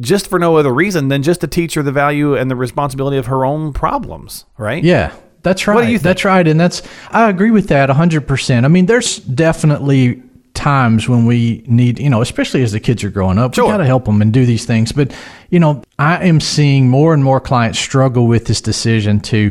just 0.00 0.26
for 0.28 0.38
no 0.38 0.56
other 0.56 0.72
reason 0.72 1.08
than 1.08 1.22
just 1.22 1.40
to 1.42 1.46
teach 1.46 1.74
her 1.74 1.82
the 1.82 1.92
value 1.92 2.34
and 2.36 2.50
the 2.50 2.56
responsibility 2.56 3.16
of 3.16 3.26
her 3.26 3.44
own 3.44 3.72
problems, 3.72 4.44
right? 4.58 4.82
Yeah, 4.82 5.12
that's 5.42 5.66
right. 5.66 5.84
do 5.86 5.92
you 5.92 5.98
think? 5.98 6.02
That's 6.02 6.24
right, 6.24 6.46
and 6.46 6.58
that's 6.58 6.82
I 7.10 7.28
agree 7.30 7.50
with 7.50 7.68
that 7.68 7.90
hundred 7.90 8.26
percent. 8.26 8.64
I 8.64 8.68
mean, 8.68 8.86
there's 8.86 9.18
definitely 9.18 10.22
times 10.54 11.08
when 11.08 11.26
we 11.26 11.64
need, 11.66 11.98
you 11.98 12.08
know, 12.08 12.22
especially 12.22 12.62
as 12.62 12.72
the 12.72 12.80
kids 12.80 13.02
are 13.04 13.10
growing 13.10 13.38
up, 13.38 13.54
Sure. 13.54 13.64
we 13.64 13.70
got 13.72 13.78
to 13.78 13.84
help 13.86 14.04
them 14.04 14.22
and 14.22 14.32
do 14.32 14.46
these 14.46 14.64
things. 14.64 14.92
But 14.92 15.12
you 15.50 15.58
know, 15.60 15.82
I 15.98 16.24
am 16.26 16.40
seeing 16.40 16.88
more 16.88 17.12
and 17.12 17.22
more 17.24 17.40
clients 17.40 17.78
struggle 17.78 18.26
with 18.26 18.46
this 18.46 18.60
decision 18.60 19.20
to 19.20 19.50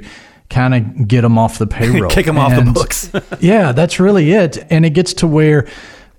kind 0.50 0.74
of 0.76 1.08
get 1.08 1.22
them 1.22 1.38
off 1.38 1.58
the 1.58 1.68
payroll, 1.78 2.10
Kick 2.10 2.28
'em 2.28 2.38
off 2.38 2.54
the 2.56 2.70
books. 2.72 3.12
yeah, 3.42 3.72
that's 3.72 4.00
really 4.00 4.32
it. 4.32 4.66
And 4.70 4.86
it 4.86 4.92
gets 4.92 5.14
to 5.16 5.28
where, 5.28 5.68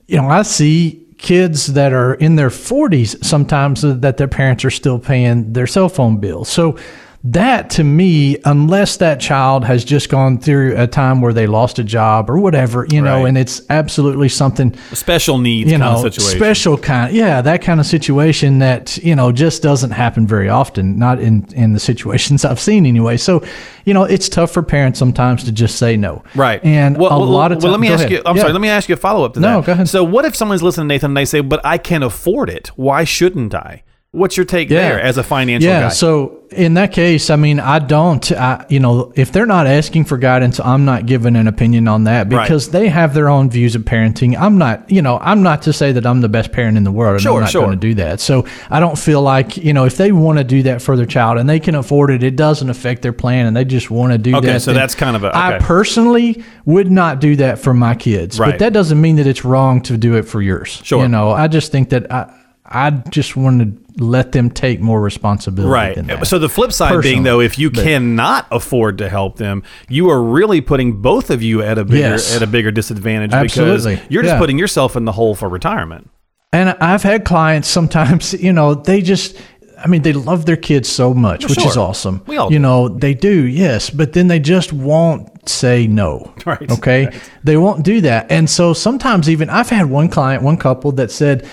you 0.07 0.17
know, 0.17 0.29
I 0.29 0.43
see 0.43 1.04
kids 1.25 1.69
that 1.69 1.95
are 1.95 2.15
in 2.15 2.37
their 2.37 2.51
40s 2.51 3.25
sometimes 3.25 3.81
that 3.81 4.19
their 4.19 4.29
parents 4.29 4.63
are 4.63 4.71
still 4.71 4.99
paying 4.99 5.55
their 5.55 5.67
cell 5.67 5.89
phone 5.89 6.19
bill. 6.19 6.45
So 6.45 6.79
that 7.27 7.71
to 7.71 7.83
me, 7.83 8.37
unless 8.45 8.99
that 8.99 9.19
child 9.19 9.65
has 9.65 9.83
just 9.83 10.11
gone 10.11 10.39
through 10.39 10.75
a 10.77 10.87
time 10.87 11.23
where 11.23 11.33
they 11.33 11.47
lost 11.47 11.79
a 11.79 11.85
job 11.85 12.29
or 12.29 12.37
whatever, 12.39 12.87
you 12.91 13.01
know, 13.01 13.21
Right. 13.23 13.29
and 13.29 13.39
it's 13.39 13.63
absolutely 13.71 14.29
something 14.29 14.75
Special 14.93 15.39
needs 15.39 15.73
you 15.73 15.79
kind 15.79 15.95
know, 15.95 16.05
of 16.07 16.13
situation. 16.15 16.39
special 16.39 16.77
kind, 16.77 17.15
yeah, 17.15 17.41
that 17.41 17.63
kind 17.63 17.81
of 17.81 17.87
situation 17.87 18.59
that 18.59 18.99
you 18.99 19.17
know 19.17 19.33
just 19.33 19.63
doesn't 19.63 19.93
happen 19.93 20.27
very 20.27 20.51
often. 20.51 20.99
Not 20.99 21.19
in 21.19 21.47
in 21.57 21.73
the 21.73 21.81
situations 21.81 22.45
I've 22.45 22.61
seen 22.61 22.85
anyway. 22.85 23.17
So, 23.17 23.43
you 23.87 23.95
know, 23.95 24.05
it's 24.05 24.29
tough 24.29 24.51
for 24.51 24.63
parents 24.63 24.99
sometimes 24.99 25.45
to 25.45 25.53
just 25.53 25.77
say 25.77 25.97
no. 25.97 26.23
Right. 26.35 26.63
And 26.63 26.99
well, 26.99 27.11
a 27.11 27.19
well, 27.21 27.27
lot 27.29 27.53
of 27.53 27.63
well, 27.63 27.73
let 27.73 27.81
me 27.81 27.89
ask 27.89 28.01
ahead. 28.01 28.13
you. 28.13 28.23
I'm 28.27 28.37
Yeah. 28.37 28.43
sorry. 28.43 28.53
Let 28.53 28.61
me 28.63 28.69
ask 28.69 28.87
you 28.89 28.93
a 28.93 28.97
follow 28.99 29.25
up 29.25 29.33
to 29.35 29.41
No, 29.41 29.61
that. 29.61 29.67
go 29.67 29.73
ahead. 29.73 29.89
So, 29.89 30.05
what 30.05 30.27
if 30.27 30.37
someone's 30.37 30.63
listening 30.63 30.89
to 30.89 30.95
Nathan 30.95 31.13
and 31.13 31.17
they 31.17 31.25
say, 31.25 31.41
"But 31.41 31.61
I 31.65 31.79
can't 31.79 32.05
afford 32.05 32.51
it. 32.51 32.71
Why 32.77 33.05
shouldn't 33.05 33.55
I?" 33.55 33.83
What's 34.15 34.37
your 34.37 34.47
take 34.47 34.69
there 34.69 35.01
as 35.01 35.19
a 35.19 35.25
financial 35.25 35.69
yeah, 35.69 35.81
guy? 35.83 35.89
so 35.89 36.41
in 36.53 36.75
that 36.75 36.93
case, 36.93 37.31
I 37.31 37.37
mean, 37.37 37.59
I 37.59 37.81
don't, 37.81 38.31
I, 38.31 38.65
you 38.69 38.79
know, 38.79 39.13
if 39.17 39.33
they're 39.33 39.45
not 39.45 39.67
asking 39.67 40.05
for 40.05 40.17
guidance, 40.19 40.61
I'm 40.61 40.85
not 40.85 41.05
giving 41.07 41.35
an 41.35 41.49
opinion 41.49 41.89
on 41.89 42.05
that 42.05 42.33
Right. 42.33 42.45
because 42.45 42.71
they 42.71 42.89
have 42.89 43.13
their 43.13 43.29
own 43.29 43.51
views 43.51 43.75
of 43.75 43.83
parenting. 43.83 44.39
I'm 44.41 44.57
not, 44.57 44.89
you 44.89 45.03
know, 45.03 45.19
I'm 45.21 45.43
not 45.43 45.63
to 45.63 45.73
say 45.73 45.91
that 45.91 46.07
I'm 46.07 46.21
the 46.21 46.29
best 46.29 46.53
parent 46.53 46.77
in 46.77 46.85
the 46.85 46.93
world 46.93 47.15
and 47.15 47.23
Sure, 47.23 47.35
I'm 47.35 47.41
not 47.41 47.51
sure. 47.51 47.63
going 47.67 47.73
to 47.81 47.87
do 47.89 47.95
that. 47.95 48.21
So 48.21 48.47
I 48.71 48.79
don't 48.79 48.97
feel 48.97 49.21
like, 49.21 49.57
you 49.57 49.73
know, 49.73 49.85
if 49.85 49.97
they 49.97 50.13
want 50.13 50.39
to 50.39 50.45
do 50.45 50.63
that 50.63 50.81
for 50.81 50.97
their 50.97 51.07
child 51.07 51.39
and 51.39 51.49
they 51.49 51.59
can 51.59 51.75
afford 51.75 52.11
it, 52.13 52.23
it 52.23 52.37
doesn't 52.37 52.71
affect 52.71 53.03
their 53.03 53.13
plan 53.13 53.47
and 53.47 53.57
they 53.57 53.65
just 53.65 53.91
want 53.91 54.13
to 54.13 54.19
do 54.19 54.37
Okay, 54.37 54.47
that. 54.47 54.63
so 54.63 54.73
that's 54.73 54.95
kind 54.95 55.17
of 55.17 55.25
a- 55.25 55.35
I 55.37 55.57
okay. 55.57 55.65
personally 55.65 56.45
would 56.67 56.89
not 56.89 57.21
do 57.21 57.35
that 57.37 57.59
for 57.59 57.75
my 57.75 57.97
kids, 57.97 58.39
Right. 58.39 58.53
but 58.53 58.59
that 58.61 58.73
doesn't 58.73 59.01
mean 59.01 59.17
that 59.17 59.27
it's 59.27 59.45
wrong 59.45 59.81
to 59.83 59.97
do 59.97 60.15
it 60.15 60.23
for 60.23 60.41
yours. 60.41 60.81
Sure. 60.85 61.03
You 61.03 61.09
know, 61.09 61.33
I 61.33 61.49
just 61.49 61.73
think 61.73 61.89
that 61.91 62.13
I, 62.13 62.33
I 62.65 62.91
just 62.91 63.37
want 63.37 63.61
to 63.61 63.84
let 63.97 64.33
them 64.33 64.51
take 64.51 64.81
more 64.81 65.01
responsibility. 65.01 65.71
Right. 65.73 65.95
Than 65.95 66.07
that. 66.09 66.27
So 66.27 66.39
the 66.39 66.49
flip 66.49 66.73
side 66.73 67.01
being 67.03 67.23
though, 67.23 67.41
if 67.41 67.59
you 67.59 67.71
but- 67.71 67.85
cannot 67.85 68.47
afford 68.51 68.99
to 68.99 69.09
help 69.09 69.37
them, 69.37 69.63
you 69.89 70.11
are 70.11 70.23
really 70.23 70.61
putting 70.61 71.01
both 71.01 71.31
of 71.31 71.43
you 71.43 71.63
at 71.63 71.79
a 71.79 71.85
bigger 71.85 71.99
Yes. 72.11 72.35
at 72.35 72.43
a 72.43 72.47
bigger 72.47 72.71
disadvantage 72.73 73.33
Absolutely. 73.33 73.95
because 73.97 74.11
you're 74.11 74.23
just 74.23 74.35
Yeah. 74.35 74.39
putting 74.39 74.59
yourself 74.59 74.97
in 74.97 75.05
the 75.05 75.13
hole 75.13 75.35
for 75.35 75.49
retirement. 75.49 76.11
And 76.53 76.71
I've 76.81 77.03
had 77.03 77.25
clients 77.25 77.69
sometimes, 77.69 78.33
you 78.41 78.53
know, 78.53 78.75
they 78.75 79.01
just, 79.01 79.37
I 79.83 79.87
mean, 79.89 80.03
they 80.03 80.13
love 80.13 80.47
their 80.47 80.57
kids 80.57 80.89
so 80.89 81.13
much, 81.15 81.49
which 81.49 81.65
is 81.65 81.77
awesome. 81.77 82.23
We 82.27 82.37
all 82.37 82.51
you 82.51 82.59
do. 82.59 82.63
know, 82.63 82.89
they 82.89 83.15
do, 83.15 83.45
yes, 83.47 83.91
but 83.91 84.13
then 84.13 84.29
they 84.29 84.39
just 84.41 84.73
won't 84.73 85.49
say 85.49 85.87
no. 85.87 86.33
Right, 86.47 86.71
Okay. 86.73 87.07
right. 87.07 87.15
They 87.45 87.57
won't 87.57 87.85
do 87.85 88.01
that. 88.03 88.27
And 88.31 88.49
so 88.51 88.73
sometimes 88.73 89.29
even 89.31 89.51
I've 89.51 89.69
had 89.71 89.87
one 89.87 90.09
client, 90.09 90.43
one 90.43 90.57
couple 90.57 90.93
that 90.93 91.11
said, 91.11 91.47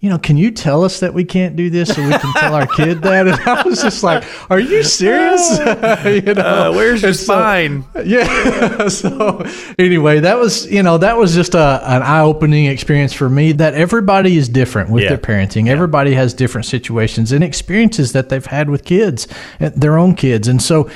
you 0.00 0.08
know, 0.08 0.18
can 0.18 0.36
you 0.36 0.52
tell 0.52 0.84
us 0.84 1.00
that 1.00 1.12
we 1.12 1.24
can't 1.24 1.56
do 1.56 1.70
this 1.70 1.88
so 1.92 2.00
we 2.04 2.10
can 2.16 2.32
tell 2.34 2.54
our 2.54 2.66
kid 2.68 3.02
that? 3.02 3.26
And 3.26 3.36
I 3.48 3.62
was 3.62 3.82
just 3.82 4.04
like, 4.04 4.24
are 4.48 4.60
you 4.60 4.82
serious? 4.84 5.58
you 6.04 6.34
know, 6.34 6.42
Uh, 6.42 6.72
where's 6.72 7.02
your 7.02 7.08
And 7.10 7.16
so- 7.16 7.82
yeah. 8.04 8.88
so 8.88 9.44
anyway, 9.78 10.20
that 10.20 10.38
was 10.38 10.70
you 10.70 10.82
know 10.82 10.98
that 10.98 11.16
was 11.16 11.34
just 11.34 11.54
a, 11.54 11.80
an 11.84 12.02
eye 12.02 12.20
opening 12.20 12.66
experience 12.66 13.12
for 13.12 13.28
me. 13.28 13.52
That 13.52 13.74
everybody 13.74 14.36
is 14.36 14.48
different 14.48 14.90
with 14.90 15.02
Yeah. 15.02 15.08
their 15.10 15.18
parenting. 15.18 15.68
Everybody 15.68 16.14
has 16.14 16.32
different 16.32 16.66
situations 16.66 17.32
and 17.32 17.42
experiences 17.42 18.12
that 18.12 18.28
they've 18.28 18.46
had 18.46 18.70
with 18.70 18.84
kids, 18.84 19.26
uh, 19.60 19.70
their 19.74 19.98
own 19.98 20.14
kids, 20.14 20.46
and 20.48 20.62
so 20.62 20.88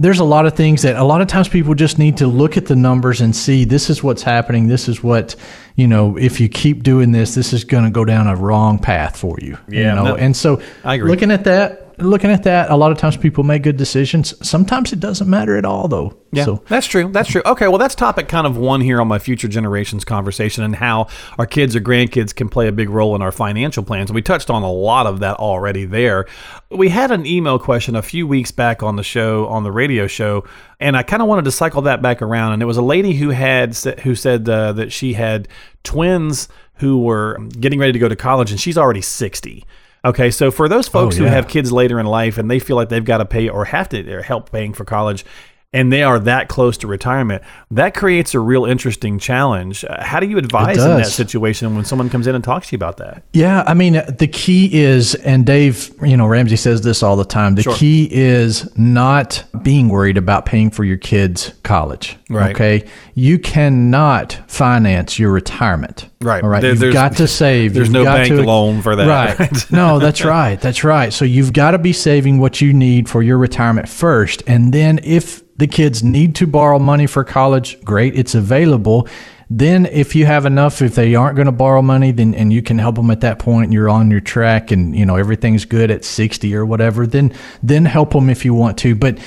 there's 0.00 0.20
a 0.20 0.24
lot 0.24 0.46
of 0.46 0.54
things 0.54 0.82
that 0.82 0.94
a 0.94 1.02
lot 1.02 1.20
of 1.20 1.26
times 1.26 1.48
people 1.48 1.74
just 1.74 1.98
need 1.98 2.16
to 2.18 2.28
look 2.28 2.56
at 2.56 2.66
the 2.66 2.76
numbers 2.76 3.20
and 3.20 3.34
see 3.34 3.64
this 3.64 3.90
is 3.90 4.00
what's 4.00 4.22
happening. 4.22 4.68
This 4.68 4.88
is 4.88 5.02
what, 5.02 5.34
you 5.78 5.86
know, 5.86 6.16
if 6.18 6.40
you 6.40 6.48
keep 6.48 6.82
doing 6.82 7.12
this, 7.12 7.36
this 7.36 7.52
is 7.52 7.62
going 7.62 7.84
to 7.84 7.90
go 7.90 8.04
down 8.04 8.26
a 8.26 8.34
wrong 8.34 8.80
path 8.80 9.16
for 9.16 9.38
you. 9.40 9.56
Yeah, 9.68 9.90
You 9.90 9.94
know, 9.94 10.04
no, 10.06 10.16
and 10.16 10.36
so 10.36 10.60
I 10.82 10.96
agree. 10.96 11.08
looking 11.08 11.30
at 11.30 11.44
that, 11.44 11.87
looking 12.00 12.30
at 12.30 12.42
that, 12.44 12.70
a 12.70 12.76
lot 12.76 12.92
of 12.92 12.98
times 12.98 13.16
people 13.16 13.44
make 13.44 13.62
good 13.62 13.76
decisions. 13.76 14.34
Sometimes 14.46 14.92
it 14.92 15.00
doesn't 15.00 15.28
matter 15.28 15.56
at 15.56 15.64
all 15.64 15.88
though. 15.88 16.16
Yeah, 16.30 16.44
So 16.44 16.62
that's 16.68 16.86
true. 16.86 17.10
That's 17.10 17.28
true. 17.28 17.42
Okay, 17.44 17.68
well, 17.68 17.78
that's 17.78 17.94
topic 17.94 18.28
kind 18.28 18.46
of 18.46 18.56
one 18.56 18.80
here 18.80 19.00
on 19.00 19.08
my 19.08 19.18
future 19.18 19.48
generations 19.48 20.04
conversation 20.04 20.62
and 20.62 20.74
how 20.76 21.08
our 21.38 21.46
kids 21.46 21.74
or 21.74 21.80
grandkids 21.80 22.34
can 22.34 22.48
play 22.48 22.68
a 22.68 22.72
big 22.72 22.90
role 22.90 23.14
in 23.14 23.22
our 23.22 23.32
financial 23.32 23.82
plans. 23.82 24.12
We 24.12 24.22
touched 24.22 24.50
on 24.50 24.62
a 24.62 24.70
lot 24.70 25.06
of 25.06 25.20
that 25.20 25.36
already 25.36 25.86
there. 25.86 26.26
We 26.70 26.90
had 26.90 27.10
an 27.10 27.24
email 27.24 27.58
question 27.58 27.96
a 27.96 28.02
few 28.02 28.26
weeks 28.26 28.50
back 28.50 28.82
on 28.82 28.96
the 28.96 29.02
show, 29.02 29.46
on 29.46 29.64
the 29.64 29.72
radio 29.72 30.06
show, 30.06 30.44
and 30.80 30.96
I 30.96 31.02
kind 31.02 31.22
of 31.22 31.28
wanted 31.28 31.46
to 31.46 31.52
cycle 31.52 31.82
that 31.82 32.02
back 32.02 32.20
around. 32.20 32.52
And 32.52 32.62
it 32.62 32.66
was 32.66 32.76
a 32.76 32.82
lady 32.82 33.14
who 33.14 33.30
had 33.30 33.74
who 34.02 34.14
said 34.14 34.48
uh, 34.48 34.72
that 34.72 34.92
she 34.92 35.14
had 35.14 35.48
twins 35.82 36.48
who 36.74 37.02
were 37.02 37.38
getting 37.58 37.78
ready 37.78 37.92
to 37.92 37.98
go 37.98 38.08
to 38.08 38.16
college, 38.16 38.50
and 38.50 38.60
she's 38.60 38.78
already 38.78 39.00
sixty. 39.00 39.64
Okay, 40.04 40.30
so 40.30 40.50
for 40.50 40.68
those 40.68 40.88
oh, 40.88 40.92
folks 40.92 41.16
who 41.16 41.24
yeah. 41.24 41.30
have 41.30 41.48
kids 41.48 41.72
later 41.72 41.98
in 41.98 42.06
life 42.06 42.38
and 42.38 42.50
they 42.50 42.58
feel 42.58 42.76
like 42.76 42.88
they've 42.88 43.04
got 43.04 43.18
to 43.18 43.24
pay 43.24 43.48
or 43.48 43.64
have 43.64 43.88
to 43.90 44.12
or 44.12 44.22
help 44.22 44.50
paying 44.50 44.72
for 44.72 44.84
college 44.84 45.24
and 45.72 45.92
they 45.92 46.02
are 46.02 46.18
that 46.18 46.48
close 46.48 46.78
to 46.78 46.86
retirement, 46.86 47.42
that 47.70 47.94
creates 47.94 48.34
a 48.34 48.40
real 48.40 48.64
interesting 48.64 49.18
challenge. 49.18 49.84
Uh, 49.84 50.02
How 50.02 50.18
do 50.18 50.26
you 50.26 50.38
advise 50.38 50.78
in 50.78 50.96
that 50.96 51.06
situation 51.08 51.74
when 51.74 51.84
someone 51.84 52.08
comes 52.08 52.26
in 52.26 52.34
and 52.34 52.42
talks 52.42 52.68
to 52.68 52.72
you 52.72 52.76
about 52.76 52.96
that? 52.98 53.22
Yeah, 53.34 53.64
I 53.66 53.74
mean, 53.74 53.94
the 54.18 54.28
key 54.32 54.70
is, 54.72 55.14
and 55.16 55.44
Dave, 55.44 55.90
you 56.02 56.16
know, 56.16 56.26
Ramsey 56.26 56.56
says 56.56 56.80
this 56.80 57.02
all 57.02 57.16
the 57.16 57.24
time. 57.26 57.54
The 57.54 57.64
key 57.64 58.08
is 58.10 58.74
not 58.78 59.44
being 59.62 59.90
worried 59.90 60.16
about 60.16 60.46
paying 60.46 60.70
for 60.70 60.84
your 60.84 60.96
kids' 60.96 61.52
college. 61.64 62.16
Right. 62.30 62.54
Okay. 62.54 62.88
You 63.14 63.38
cannot 63.38 64.38
finance 64.48 65.18
your 65.18 65.30
retirement. 65.32 66.08
Right. 66.22 66.42
All 66.42 66.48
right. 66.48 66.62
There- 66.62 66.74
you've 66.74 66.92
got 66.94 67.16
to 67.18 67.28
save. 67.28 67.74
there's 67.74 67.88
You've 67.88 67.92
no 67.92 68.04
got 68.04 68.16
bank 68.16 68.28
to- 68.34 68.42
loan 68.42 68.80
for 68.80 68.96
that, 68.96 69.06
Right. 69.06 69.38
right? 69.38 69.70
no, 69.72 69.98
that's 69.98 70.24
right. 70.24 70.58
That's 70.60 70.82
right. 70.82 71.12
So 71.12 71.26
you've 71.26 71.52
got 71.52 71.72
to 71.72 71.78
be 71.78 71.92
saving 71.92 72.38
what 72.38 72.60
you 72.62 72.72
need 72.72 73.08
for 73.08 73.22
your 73.22 73.36
retirement 73.36 73.88
first. 73.88 74.42
And 74.46 74.72
then 74.72 75.00
if 75.02 75.42
the 75.58 75.66
kids 75.66 76.02
need 76.02 76.34
to 76.36 76.46
borrow 76.46 76.78
money 76.78 77.06
for 77.06 77.24
college, 77.24 77.80
great, 77.84 78.16
it's 78.16 78.34
available. 78.34 79.08
Then 79.50 79.86
if 79.86 80.14
you 80.14 80.26
have 80.26 80.46
enough, 80.46 80.82
if 80.82 80.94
they 80.94 81.14
aren't 81.14 81.36
going 81.36 81.46
to 81.46 81.52
borrow 81.52 81.82
money, 81.82 82.12
then 82.12 82.34
and 82.34 82.52
you 82.52 82.62
can 82.62 82.78
help 82.78 82.96
them 82.96 83.10
at 83.10 83.20
that 83.22 83.38
point, 83.38 83.72
you're 83.72 83.88
on 83.88 84.10
your 84.10 84.20
track 84.20 84.70
and 84.70 84.96
you 84.96 85.06
know 85.06 85.16
everything's 85.16 85.64
good 85.64 85.90
at 85.90 86.04
60 86.04 86.54
or 86.54 86.66
whatever, 86.66 87.06
then 87.06 87.32
then 87.62 87.84
help 87.84 88.12
them 88.12 88.30
if 88.30 88.44
you 88.44 88.54
want 88.54 88.78
to. 88.78 88.94
But 88.94 89.18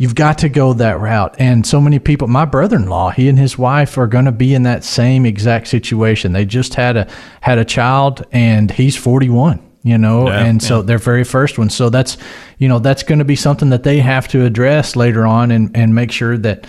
You've 0.00 0.14
got 0.14 0.38
to 0.38 0.48
go 0.48 0.72
that 0.72 0.98
route. 0.98 1.36
And 1.38 1.66
so 1.66 1.78
many 1.78 1.98
people, 1.98 2.26
my 2.26 2.46
brother-in-law, 2.46 3.10
he 3.10 3.28
and 3.28 3.38
his 3.38 3.58
wife 3.58 3.98
are 3.98 4.06
going 4.06 4.24
to 4.24 4.32
be 4.32 4.54
in 4.54 4.62
that 4.62 4.82
same 4.82 5.26
exact 5.26 5.68
situation. 5.68 6.32
They 6.32 6.46
just 6.46 6.72
had 6.72 6.96
a 6.96 7.06
had 7.42 7.58
a 7.58 7.66
child 7.66 8.24
and 8.32 8.70
he's 8.70 8.96
41 8.96 9.69
you 9.82 9.96
know 9.98 10.26
Yeah, 10.28 10.44
and 10.44 10.62
so 10.62 10.82
their 10.82 10.98
very 10.98 11.24
first 11.24 11.58
one 11.58 11.70
so 11.70 11.88
that's 11.90 12.16
you 12.58 12.68
know 12.68 12.78
that's 12.78 13.02
going 13.02 13.18
to 13.20 13.24
be 13.24 13.36
something 13.36 13.70
that 13.70 13.82
they 13.82 13.98
have 14.00 14.28
to 14.28 14.44
address 14.44 14.94
later 14.96 15.26
on 15.26 15.50
and 15.50 15.74
and 15.76 15.94
make 15.94 16.12
sure 16.12 16.36
that 16.38 16.66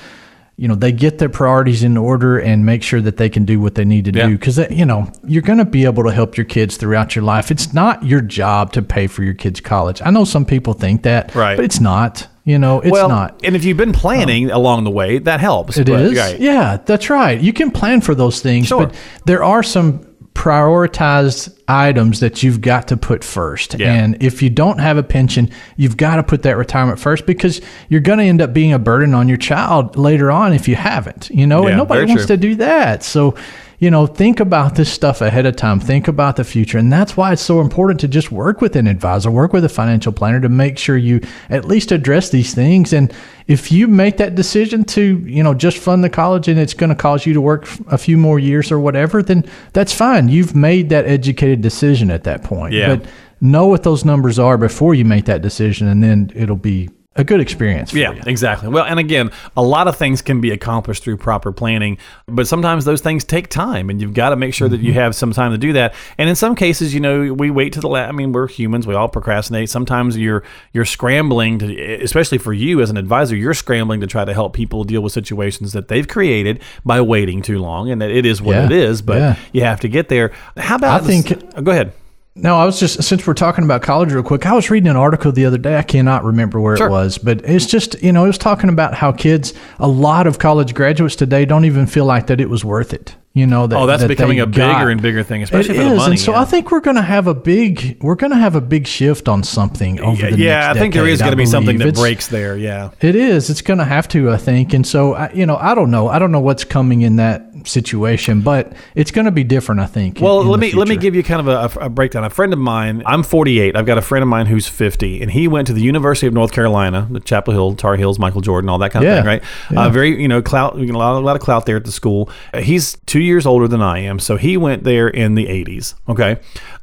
you 0.57 0.67
know 0.67 0.75
they 0.75 0.91
get 0.91 1.17
their 1.17 1.29
priorities 1.29 1.83
in 1.83 1.97
order 1.97 2.37
and 2.39 2.65
make 2.65 2.83
sure 2.83 3.01
that 3.01 3.17
they 3.17 3.29
can 3.29 3.43
do 3.45 3.59
what 3.59 3.75
they 3.75 3.83
need 3.85 4.05
to 4.05 4.11
Yeah. 4.13 4.27
do 4.27 4.37
because 4.37 4.59
uh, 4.59 4.67
you 4.69 4.85
know 4.85 5.11
you're 5.25 5.41
going 5.41 5.57
to 5.57 5.65
be 5.65 5.85
able 5.85 6.03
to 6.03 6.11
help 6.11 6.37
your 6.37 6.45
kids 6.45 6.77
throughout 6.77 7.15
your 7.15 7.23
life 7.25 7.51
it's 7.51 7.73
not 7.73 8.05
your 8.05 8.21
job 8.21 8.71
to 8.73 8.81
pay 8.81 9.07
for 9.07 9.23
your 9.23 9.33
kids 9.33 9.59
college 9.59 10.01
i 10.05 10.11
know 10.11 10.23
some 10.23 10.45
people 10.45 10.73
think 10.73 11.03
that 11.03 11.33
Right. 11.35 11.55
but 11.55 11.65
it's 11.65 11.79
not 11.81 12.27
you 12.45 12.59
know 12.59 12.79
it's 12.81 12.91
well, 12.91 13.09
not 13.09 13.41
and 13.43 13.55
if 13.55 13.65
you've 13.65 13.77
been 13.77 13.93
planning 13.93 14.51
along 14.51 14.83
the 14.83 14.89
way, 14.91 15.19
that 15.19 15.39
helps. 15.39 15.77
It 15.77 15.87
but- 15.87 16.01
is. 16.01 16.17
right. 16.17 16.39
Yeah, 16.39 16.77
that's 16.85 17.07
right. 17.09 17.39
You 17.39 17.53
can 17.53 17.69
plan 17.71 18.01
for 18.01 18.15
those 18.15 18.41
things, 18.41 18.67
Sure. 18.67 18.87
but 18.87 18.95
there 19.25 19.43
are 19.43 19.61
some 19.61 20.07
prioritized 20.41 21.55
items 21.67 22.19
that 22.19 22.41
you've 22.41 22.61
got 22.61 22.87
to 22.87 22.97
put 22.97 23.23
first. 23.23 23.75
Yeah. 23.79 23.93
And 23.93 24.21
if 24.23 24.41
you 24.41 24.49
don't 24.49 24.79
have 24.79 24.97
a 24.97 25.03
pension, 25.03 25.51
you've 25.77 25.97
got 25.97 26.15
to 26.15 26.23
put 26.23 26.41
that 26.41 26.57
retirement 26.57 26.99
first 26.99 27.27
because 27.27 27.61
you're 27.89 28.01
going 28.01 28.17
to 28.17 28.25
end 28.25 28.41
up 28.41 28.51
being 28.51 28.73
a 28.73 28.79
burden 28.79 29.13
on 29.13 29.27
your 29.27 29.37
child 29.37 29.95
later 29.97 30.31
on 30.31 30.51
if 30.51 30.67
you 30.67 30.75
haven't, 30.75 31.29
you 31.29 31.45
know, 31.45 31.61
Yeah, 31.61 31.69
and 31.69 31.77
nobody 31.77 32.05
wants 32.07 32.25
true. 32.25 32.35
to 32.35 32.41
do 32.41 32.55
that. 32.55 33.03
So, 33.03 33.35
you 33.81 33.89
know, 33.89 34.05
think 34.05 34.39
about 34.39 34.75
this 34.75 34.93
stuff 34.93 35.21
ahead 35.21 35.47
of 35.47 35.55
time. 35.55 35.79
Think 35.79 36.07
about 36.07 36.35
the 36.35 36.43
future. 36.43 36.77
And 36.77 36.93
that's 36.93 37.17
why 37.17 37.33
it's 37.33 37.41
so 37.41 37.61
important 37.61 37.99
to 38.01 38.07
just 38.07 38.31
work 38.31 38.61
with 38.61 38.75
an 38.75 38.85
advisor, 38.85 39.31
work 39.31 39.53
with 39.53 39.65
a 39.65 39.69
financial 39.69 40.13
planner 40.13 40.39
to 40.39 40.49
make 40.49 40.77
sure 40.77 40.95
you 40.95 41.19
at 41.49 41.65
least 41.65 41.91
address 41.91 42.29
these 42.29 42.53
things. 42.53 42.93
And 42.93 43.11
if 43.47 43.71
you 43.71 43.87
make 43.87 44.17
that 44.17 44.35
decision 44.35 44.83
to, 44.83 45.17
you 45.25 45.41
know, 45.41 45.55
just 45.55 45.79
fund 45.79 46.03
the 46.03 46.11
college 46.11 46.47
and 46.47 46.59
it's 46.59 46.75
going 46.75 46.91
to 46.91 46.95
cause 46.95 47.25
you 47.25 47.33
to 47.33 47.41
work 47.41 47.67
a 47.87 47.97
few 47.97 48.17
more 48.17 48.37
years 48.37 48.71
or 48.71 48.79
whatever, 48.79 49.23
then 49.23 49.43
that's 49.73 49.91
fine. 49.91 50.29
You've 50.29 50.55
made 50.55 50.89
that 50.89 51.07
educated 51.07 51.61
decision 51.61 52.11
at 52.11 52.23
that 52.25 52.43
point. 52.43 52.75
Yeah. 52.75 52.97
But 52.97 53.07
know 53.41 53.65
what 53.65 53.81
those 53.81 54.05
numbers 54.05 54.37
are 54.37 54.59
before 54.59 54.93
you 54.93 55.05
make 55.05 55.25
that 55.25 55.41
decision, 55.41 55.87
and 55.87 56.03
then 56.03 56.31
it'll 56.35 56.55
be 56.55 56.91
a 57.17 57.25
good 57.25 57.41
experience 57.41 57.93
Yeah, 57.93 58.13
you. 58.13 58.21
exactly. 58.25 58.69
Well, 58.69 58.85
and 58.85 58.97
again, 58.97 59.31
a 59.57 59.61
lot 59.61 59.89
of 59.89 59.97
things 59.97 60.21
can 60.21 60.39
be 60.39 60.49
accomplished 60.51 61.03
through 61.03 61.17
proper 61.17 61.51
planning, 61.51 61.97
but 62.25 62.47
sometimes 62.47 62.85
those 62.85 63.01
things 63.01 63.25
take 63.25 63.49
time, 63.49 63.89
and 63.89 63.99
you've 64.01 64.13
got 64.13 64.29
to 64.29 64.37
make 64.37 64.53
sure 64.53 64.69
that 64.69 64.77
Mm-hmm. 64.77 64.85
you 64.85 64.93
have 64.93 65.13
some 65.13 65.33
time 65.33 65.51
to 65.51 65.57
do 65.57 65.73
that. 65.73 65.93
And 66.17 66.29
in 66.29 66.35
some 66.37 66.55
cases, 66.55 66.93
you 66.93 67.01
know, 67.01 67.33
we 67.33 67.51
wait 67.51 67.73
to 67.73 67.81
the 67.81 67.89
last. 67.89 68.07
I 68.07 68.11
mean, 68.13 68.31
we're 68.31 68.47
humans; 68.47 68.87
we 68.87 68.95
all 68.95 69.09
procrastinate. 69.09 69.69
Sometimes 69.69 70.17
you're 70.17 70.43
you're 70.71 70.85
scrambling 70.85 71.59
to, 71.59 72.01
especially 72.01 72.37
for 72.37 72.53
you 72.53 72.79
as 72.81 72.89
an 72.89 72.95
advisor, 72.95 73.35
you're 73.35 73.53
scrambling 73.53 73.99
to 73.99 74.07
try 74.07 74.23
to 74.23 74.33
help 74.33 74.53
people 74.53 74.85
deal 74.85 75.01
with 75.01 75.11
situations 75.11 75.73
that 75.73 75.89
they've 75.89 76.07
created 76.07 76.61
by 76.85 77.01
waiting 77.01 77.41
too 77.41 77.59
long, 77.59 77.89
and 77.91 78.01
that 78.01 78.09
it 78.09 78.25
is 78.25 78.41
what 78.41 78.55
Yeah, 78.55 78.65
it 78.67 78.71
is. 78.71 79.01
But 79.01 79.17
yeah. 79.17 79.35
you 79.51 79.61
have 79.63 79.81
to 79.81 79.89
get 79.89 80.07
there. 80.07 80.31
How 80.55 80.75
about? 80.77 81.01
I 81.01 81.05
think- 81.05 81.43
oh, 81.57 81.61
go 81.61 81.71
ahead. 81.71 81.91
No, 82.33 82.55
I 82.55 82.65
was 82.65 82.79
just 82.79 83.03
since 83.03 83.27
we're 83.27 83.33
talking 83.33 83.65
about 83.65 83.81
college 83.81 84.13
real 84.13 84.23
quick. 84.23 84.45
I 84.45 84.53
was 84.53 84.69
reading 84.69 84.89
an 84.89 84.95
article 84.95 85.33
the 85.33 85.45
other 85.45 85.57
day. 85.57 85.77
I 85.77 85.81
cannot 85.83 86.23
remember 86.23 86.61
where 86.61 86.77
Sure. 86.77 86.87
it 86.87 86.91
was, 86.91 87.17
but 87.17 87.41
it's 87.43 87.65
just 87.65 88.01
you 88.01 88.13
know 88.13 88.23
it 88.23 88.27
was 88.27 88.37
talking 88.37 88.69
about 88.69 88.93
how 88.93 89.11
kids, 89.11 89.53
a 89.79 89.87
lot 89.87 90.27
of 90.27 90.39
college 90.39 90.73
graduates 90.73 91.17
today, 91.17 91.43
don't 91.43 91.65
even 91.65 91.87
feel 91.87 92.05
like 92.05 92.27
that 92.27 92.39
it 92.39 92.49
was 92.49 92.63
worth 92.63 92.93
it. 92.93 93.15
You 93.33 93.47
know 93.47 93.65
that 93.67 93.77
Oh, 93.77 93.85
that's 93.85 94.01
that 94.01 94.07
becoming 94.09 94.39
a 94.41 94.45
got- 94.45 94.55
bigger 94.77 94.89
and 94.89 95.01
bigger 95.01 95.23
thing, 95.23 95.43
especially 95.43 95.75
It 95.75 95.83
for 95.83 95.89
the 95.89 95.95
money. 95.95 96.11
and 96.11 96.19
so 96.19 96.31
yeah. 96.33 96.41
I 96.41 96.45
think 96.45 96.69
we're 96.71 96.81
going 96.81 96.97
to 96.97 97.01
have 97.01 97.27
a 97.27 97.33
big 97.33 97.97
we're 98.01 98.15
going 98.15 98.31
to 98.31 98.37
have 98.37 98.55
a 98.55 98.61
big 98.61 98.87
shift 98.87 99.27
on 99.29 99.43
something 99.43 99.99
over 100.01 100.21
yeah, 100.21 100.31
the 100.31 100.37
yeah, 100.37 100.71
I 100.71 100.73
think 100.79 100.93
there 100.93 101.03
decade, 101.03 101.13
is 101.13 101.19
going 101.19 101.31
to 101.31 101.37
be 101.37 101.45
something 101.45 101.77
that 101.79 101.87
It's- 101.89 101.99
breaks 102.01 102.27
there. 102.27 102.57
Yeah. 102.57 102.91
It 103.01 103.15
is. 103.15 103.49
It's 103.49 103.61
going 103.61 103.79
to 103.79 103.85
have 103.85 104.07
to, 104.09 104.31
I 104.31 104.37
think. 104.37 104.73
And 104.73 104.85
so, 104.87 105.13
I, 105.15 105.31
you 105.33 105.45
know, 105.45 105.55
I 105.57 105.75
don't 105.75 105.91
know. 105.91 106.07
I 106.09 106.19
don't 106.19 106.31
know 106.33 106.39
what's 106.41 106.63
coming 106.65 107.01
in 107.03 107.17
that 107.17 107.50
situation, 107.65 108.41
but 108.41 108.73
it's 108.95 109.11
going 109.11 109.25
to 109.25 109.31
be 109.31 109.43
different. 109.43 109.81
I 109.81 109.85
think. 109.85 110.19
Well, 110.21 110.41
in 110.41 110.47
let 110.47 110.59
the 110.59 110.67
me 110.67 110.71
let 110.73 110.87
me 110.87 110.97
give 110.97 111.15
you 111.15 111.23
kind 111.23 111.47
of 111.47 111.77
a, 111.77 111.85
a 111.85 111.89
breakdown. 111.89 112.23
A 112.23 112.29
friend 112.29 112.53
of 112.53 112.59
mine, 112.59 113.03
I'm 113.05 113.23
48. 113.23 113.75
I've 113.75 113.85
got 113.85 113.97
a 113.97 114.01
friend 114.01 114.23
of 114.23 114.29
mine 114.29 114.45
who's 114.45 114.67
50, 114.67 115.21
and 115.21 115.31
he 115.31 115.47
went 115.47 115.67
to 115.67 115.73
the 115.73 115.81
University 115.81 116.27
of 116.27 116.33
North 116.33 116.51
Carolina, 116.51 117.07
the 117.09 117.19
Chapel 117.19 117.53
Hill, 117.53 117.75
Tar 117.75 117.95
Heels, 117.95 118.19
Michael 118.19 118.41
Jordan, 118.41 118.69
all 118.69 118.77
that 118.79 118.91
kind 118.91 119.05
of 119.05 119.11
Yeah. 119.11 119.17
thing, 119.17 119.25
right? 119.25 119.43
Uh, 119.77 119.89
very, 119.89 120.21
you 120.21 120.27
know, 120.27 120.41
clout, 120.41 120.77
you 120.77 120.85
know, 120.87 120.97
a 120.97 120.99
lot, 120.99 121.15
a 121.15 121.19
lot 121.19 121.35
of 121.35 121.41
clout 121.41 121.65
there 121.65 121.77
at 121.77 121.85
the 121.85 121.91
school. 121.91 122.29
Uh, 122.53 122.61
he's 122.61 122.97
two 123.05 123.19
years 123.21 123.45
older 123.45 123.67
than 123.67 123.81
I 123.81 123.99
am, 123.99 124.19
so 124.19 124.37
he 124.37 124.57
went 124.57 124.83
there 124.83 125.07
in 125.07 125.35
the 125.35 125.45
80s. 125.47 125.93
Okay, 126.09 126.37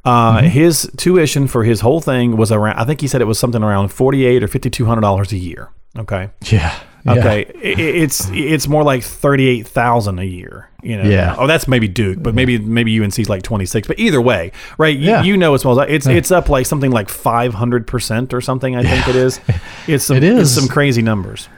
uh, 0.05 0.39
Mm-hmm. 0.39 0.47
his 0.49 0.91
tuition 0.97 1.47
for 1.47 1.65
his 1.65 1.81
whole 1.81 2.01
thing 2.01 2.37
was 2.37 2.51
around. 2.53 2.79
I 2.79 2.85
think 2.85 3.01
he 3.01 3.07
said 3.09 3.21
it 3.21 3.27
was 3.27 3.39
something 3.39 3.63
around 3.63 3.89
48 3.89 4.43
or 4.43 4.49
5200 4.49 5.01
dollars 5.01 5.33
a 5.33 5.37
year. 5.39 5.71
Okay. 5.99 6.31
Yeah. 6.51 6.75
Yeah. 7.05 7.12
Okay, 7.14 7.47
I- 7.47 7.52
it's 7.81 8.28
it's 8.33 8.69
more 8.69 8.83
like 8.83 9.02
thirty 9.02 9.47
eight 9.49 9.67
thousand 9.67 10.19
a 10.19 10.25
year. 10.25 10.69
You 10.83 10.97
know, 11.02 11.09
Yeah. 11.11 11.35
Oh, 11.37 11.47
that's 11.49 11.67
maybe 11.67 11.88
Duke, 11.88 12.23
but 12.23 12.35
maybe 12.35 12.59
maybe 12.59 12.93
UNC's 13.00 13.28
like 13.28 13.43
twenty 13.43 13.67
six. 13.67 13.88
But 13.88 13.99
either 13.99 14.21
way, 14.21 14.52
right? 14.78 14.97
You, 14.97 15.11
Yeah. 15.11 15.23
you 15.23 15.37
know 15.37 15.55
as 15.55 15.64
well 15.64 15.81
it's 15.81 16.07
it's 16.07 16.31
up 16.31 16.49
like 16.49 16.67
something 16.67 16.90
like 16.93 17.09
five 17.09 17.52
hundred 17.55 17.87
percent 17.87 18.33
or 18.33 18.40
something. 18.40 18.76
I 18.76 18.83
think 18.85 19.09
it 19.09 19.17
is. 19.17 19.40
It's 19.88 20.05
some, 20.05 20.19
It 20.19 20.25
It's 20.25 20.50
some 20.50 20.69
crazy 20.69 21.02
numbers. 21.02 21.49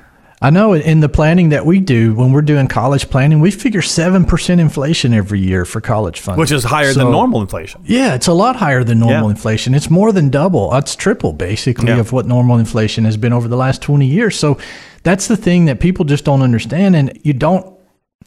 I 0.42 0.48
know 0.48 0.72
in 0.72 1.00
the 1.00 1.08
planning 1.10 1.50
that 1.50 1.66
we 1.66 1.80
do 1.80 2.14
when 2.14 2.32
we're 2.32 2.40
doing 2.40 2.66
college 2.66 3.10
planning, 3.10 3.40
we 3.40 3.50
figure 3.50 3.82
7% 3.82 4.58
inflation 4.58 5.12
every 5.12 5.38
year 5.38 5.66
for 5.66 5.82
college 5.82 6.18
funding. 6.18 6.40
Which 6.40 6.50
is 6.50 6.64
higher 6.64 6.94
So- 6.94 7.00
than 7.00 7.10
normal 7.10 7.42
inflation. 7.42 7.82
Yeah, 7.84 8.14
it's 8.14 8.26
a 8.26 8.32
lot 8.32 8.56
higher 8.56 8.82
than 8.82 9.00
normal 9.00 9.24
Yeah. 9.24 9.30
inflation. 9.30 9.74
It's 9.74 9.90
more 9.90 10.12
than 10.12 10.30
double. 10.30 10.74
It's 10.74 10.96
triple 10.96 11.34
basically 11.34 11.88
Yeah. 11.88 11.98
of 12.00 12.12
what 12.12 12.26
normal 12.26 12.56
inflation 12.56 13.04
has 13.04 13.18
been 13.18 13.34
over 13.34 13.48
the 13.48 13.56
last 13.56 13.82
20 13.82 14.06
years. 14.06 14.34
So 14.38 14.56
that's 15.02 15.26
the 15.26 15.36
thing 15.36 15.66
that 15.66 15.78
people 15.78 16.06
just 16.06 16.24
don't 16.24 16.40
understand 16.40 16.96
and 16.96 17.18
you 17.22 17.32
don't 17.34 17.66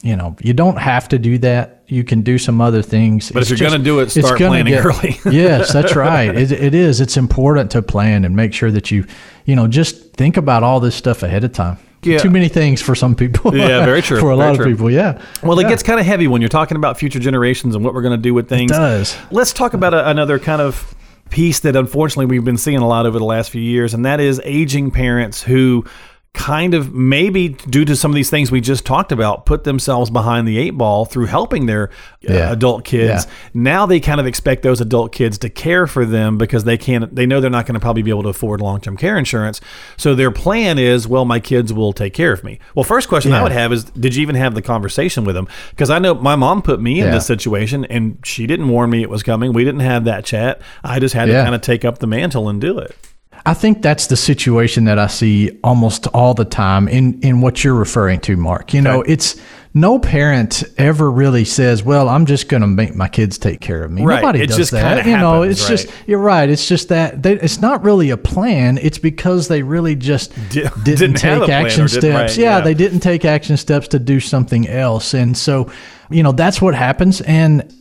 you 0.01 0.17
know, 0.17 0.36
you 0.41 0.51
don't 0.53 0.79
have 0.79 1.08
to 1.08 1.17
do 1.17 1.38
that. 1.38 1.84
You 1.88 2.03
can 2.03 2.24
do 2.24 2.38
some 2.38 2.60
other 2.60 2.82
things. 2.82 3.32
But 3.32 3.43
if 3.43 3.51
It's 3.51 3.62
you're 3.62 3.70
gonna 3.70 3.82
do 3.82 4.00
it, 4.01 4.12
start 4.12 4.38
planning 4.38 4.74
early. 4.74 5.17
yes, 5.32 5.72
that's 5.72 5.96
right. 5.96 6.36
It, 6.36 6.51
it 6.51 6.75
is. 6.75 7.00
It's 7.00 7.15
important 7.15 7.72
to 7.72 7.82
plan 7.82 8.25
and 8.25 8.36
make 8.36 8.53
sure 8.53 8.70
that 8.70 8.91
you, 8.91 9.05
you 9.46 9.55
know, 9.55 9.65
just 9.67 10.13
think 10.15 10.36
about 10.36 10.62
all 10.62 10.82
this 10.82 10.93
stuff 10.96 11.24
ahead 11.24 11.46
of 11.46 11.53
time. 11.53 11.77
Yeah. 12.05 12.17
Too 12.19 12.29
many 12.29 12.48
things 12.50 12.81
for 12.81 12.95
some 12.95 13.15
people. 13.15 13.55
Yeah, 13.55 13.86
very 13.86 14.01
true, 14.03 14.19
for 14.19 14.31
a 14.31 14.38
very 14.38 14.50
lot 14.50 14.55
true. 14.55 14.65
of 14.65 14.72
people, 14.72 14.91
yeah. 14.91 15.22
Well, 15.41 15.60
it 15.60 15.67
gets 15.67 15.83
kind 15.83 16.00
of 16.00 16.05
heavy 16.05 16.27
when 16.27 16.41
you're 16.41 16.50
talking 16.50 16.77
about 16.77 16.98
future 16.98 17.19
generations 17.19 17.75
and 17.75 17.83
what 17.83 17.93
we're 17.93 18.01
going 18.01 18.17
to 18.17 18.22
do 18.22 18.33
with 18.33 18.50
things. 18.50 18.72
does. 18.72 19.15
Let's 19.31 19.53
talk 19.53 19.74
about 19.74 19.93
a, 19.93 20.10
another 20.10 20.39
kind 20.39 20.62
of 20.62 20.95
piece 21.29 21.62
that 21.62 21.75
unfortunately 21.75 22.25
we've 22.27 22.45
been 22.45 22.57
seeing 22.57 22.77
a 22.77 22.88
lot 22.88 23.05
over 23.05 23.17
the 23.17 23.25
last 23.25 23.50
few 23.50 23.62
years, 23.62 23.93
and 23.93 24.05
that 24.05 24.19
is 24.19 24.39
aging 24.43 24.91
parents 24.91 25.41
who 25.41 25.86
kind 26.34 26.74
of 26.74 26.94
maybe 26.94 27.50
due 27.50 27.86
to 27.86 27.96
some 27.96 28.10
of 28.10 28.16
these 28.16 28.30
things 28.30 28.52
we 28.52 28.60
just 28.60 28.86
talked 28.86 29.12
about 29.12 29.46
put 29.46 29.63
themselves 29.66 30.10
behind 30.10 30.48
the 30.48 30.58
eight 30.58 30.72
ball 30.72 31.06
through 31.06 31.28
helping 31.28 31.68
their 31.68 31.92
uh, 32.28 32.52
adult 32.52 32.84
kids. 32.84 33.25
Yeah. 33.25 33.32
now 33.54 33.86
they 33.86 34.00
kind 34.00 34.20
of 34.20 34.25
expect 34.25 34.63
those 34.63 34.82
adult 34.82 35.12
kids 35.12 35.38
to 35.38 35.50
care 35.50 35.86
for 35.86 36.06
them 36.06 36.40
because 36.40 36.63
they 36.63 36.78
can't 36.78 37.16
they 37.16 37.28
know 37.28 37.40
they're 37.40 37.52
not 37.52 37.68
going 37.68 37.75
to 37.75 37.80
probably 37.80 38.02
be 38.02 38.10
able 38.10 38.24
to 38.24 38.30
afford 38.30 38.62
long-term 38.62 38.98
care 38.98 39.16
insurance. 39.18 39.62
So 39.96 40.16
their 40.16 40.32
plan 40.32 40.80
is 40.80 41.08
well 41.08 41.24
my 41.24 41.40
kids 41.40 41.72
will 41.72 41.94
take 41.94 42.16
care 42.16 42.34
of 42.34 42.44
me. 42.44 42.60
Well 42.74 42.84
first 42.84 43.10
question 43.10 43.32
i 43.32 43.44
would 43.44 43.52
have 43.52 43.72
is 43.72 43.84
did 43.86 44.16
you 44.16 44.24
even 44.24 44.36
have 44.36 44.56
the 44.56 44.62
conversation 44.63 45.25
with 45.25 45.36
them? 45.36 45.48
Because 45.70 45.92
i 45.92 46.00
know 46.00 46.16
my 46.16 46.36
mom 46.36 46.63
put 46.63 46.82
me 46.82 47.00
in 47.00 47.06
this 47.12 47.28
situation 47.28 47.86
and 47.86 48.18
she 48.25 48.48
didn't 48.48 48.70
warn 48.70 48.90
me 48.90 49.04
it 49.04 49.10
was 49.10 49.22
coming. 49.22 49.54
We 49.54 49.63
didn't 49.63 49.82
have 49.82 50.06
that 50.06 50.25
chat. 50.25 50.62
I 50.84 51.00
just 51.00 51.13
had 51.13 51.28
to 51.28 51.34
kind 51.44 51.56
of 51.56 51.62
take 51.62 51.86
up 51.86 52.00
the 52.00 52.08
mantle 52.08 52.50
and 52.50 52.60
do 52.60 52.80
it 52.80 52.98
I 53.46 53.54
think 53.54 53.82
that's 53.82 54.08
the 54.08 54.16
situation 54.16 54.86
that 54.86 54.98
I 54.98 55.08
see 55.08 55.60
almost 55.64 56.08
all 56.08 56.34
the 56.34 56.46
time 56.46 56.88
in, 56.88 57.20
in 57.22 57.42
what 57.42 57.64
you're 57.64 57.74
referring 57.74 58.22
to, 58.22 58.38
Mark. 58.38 58.74
You 58.74 58.82
know, 58.82 59.02
it's 59.02 59.36
no 59.74 60.00
parent 60.00 60.64
ever 60.78 61.12
really 61.12 61.44
says, 61.44 61.84
"Well, 61.84 62.08
I'm 62.08 62.26
just 62.26 62.48
going 62.48 62.62
to 62.62 62.68
make 62.68 62.96
my 62.96 63.10
kids 63.10 63.38
take 63.38 63.60
care 63.60 63.84
of 63.84 63.92
me." 63.92 64.06
Right. 64.06 64.22
Nobody 64.22 64.44
It 64.44 64.48
does 64.48 64.58
just 64.58 64.72
that. 64.72 65.06
You 65.06 65.18
know, 65.18 65.42
happens, 65.42 65.60
it's 65.60 65.68
just 65.68 65.90
you're 66.08 66.20
right. 66.20 66.50
It's 66.50 66.70
just 66.70 66.88
that 66.90 67.22
they, 67.22 67.34
it's 67.34 67.60
not 67.60 67.84
really 67.84 68.12
a 68.12 68.18
plan. 68.18 68.78
It's 68.78 68.98
because 68.98 69.50
they 69.50 69.62
really 69.62 69.96
just 69.96 70.34
Di- 70.50 70.70
didn't, 70.84 70.84
didn't 70.86 71.16
take 71.16 71.50
action 71.50 71.88
didn't- 71.88 72.02
steps. 72.02 72.32
right, 72.32 72.38
yeah, 72.38 72.58
yeah. 72.58 72.62
they 72.62 72.74
didn't 72.74 73.02
take 73.02 73.26
action 73.26 73.58
steps 73.58 73.90
to 73.90 74.00
do 74.00 74.22
something 74.22 74.70
else, 74.70 75.14
and 75.14 75.36
so 75.38 75.70
you 76.10 76.24
know 76.24 76.32
that's 76.32 76.62
what 76.62 76.76
happens. 76.76 77.20
And 77.22 77.74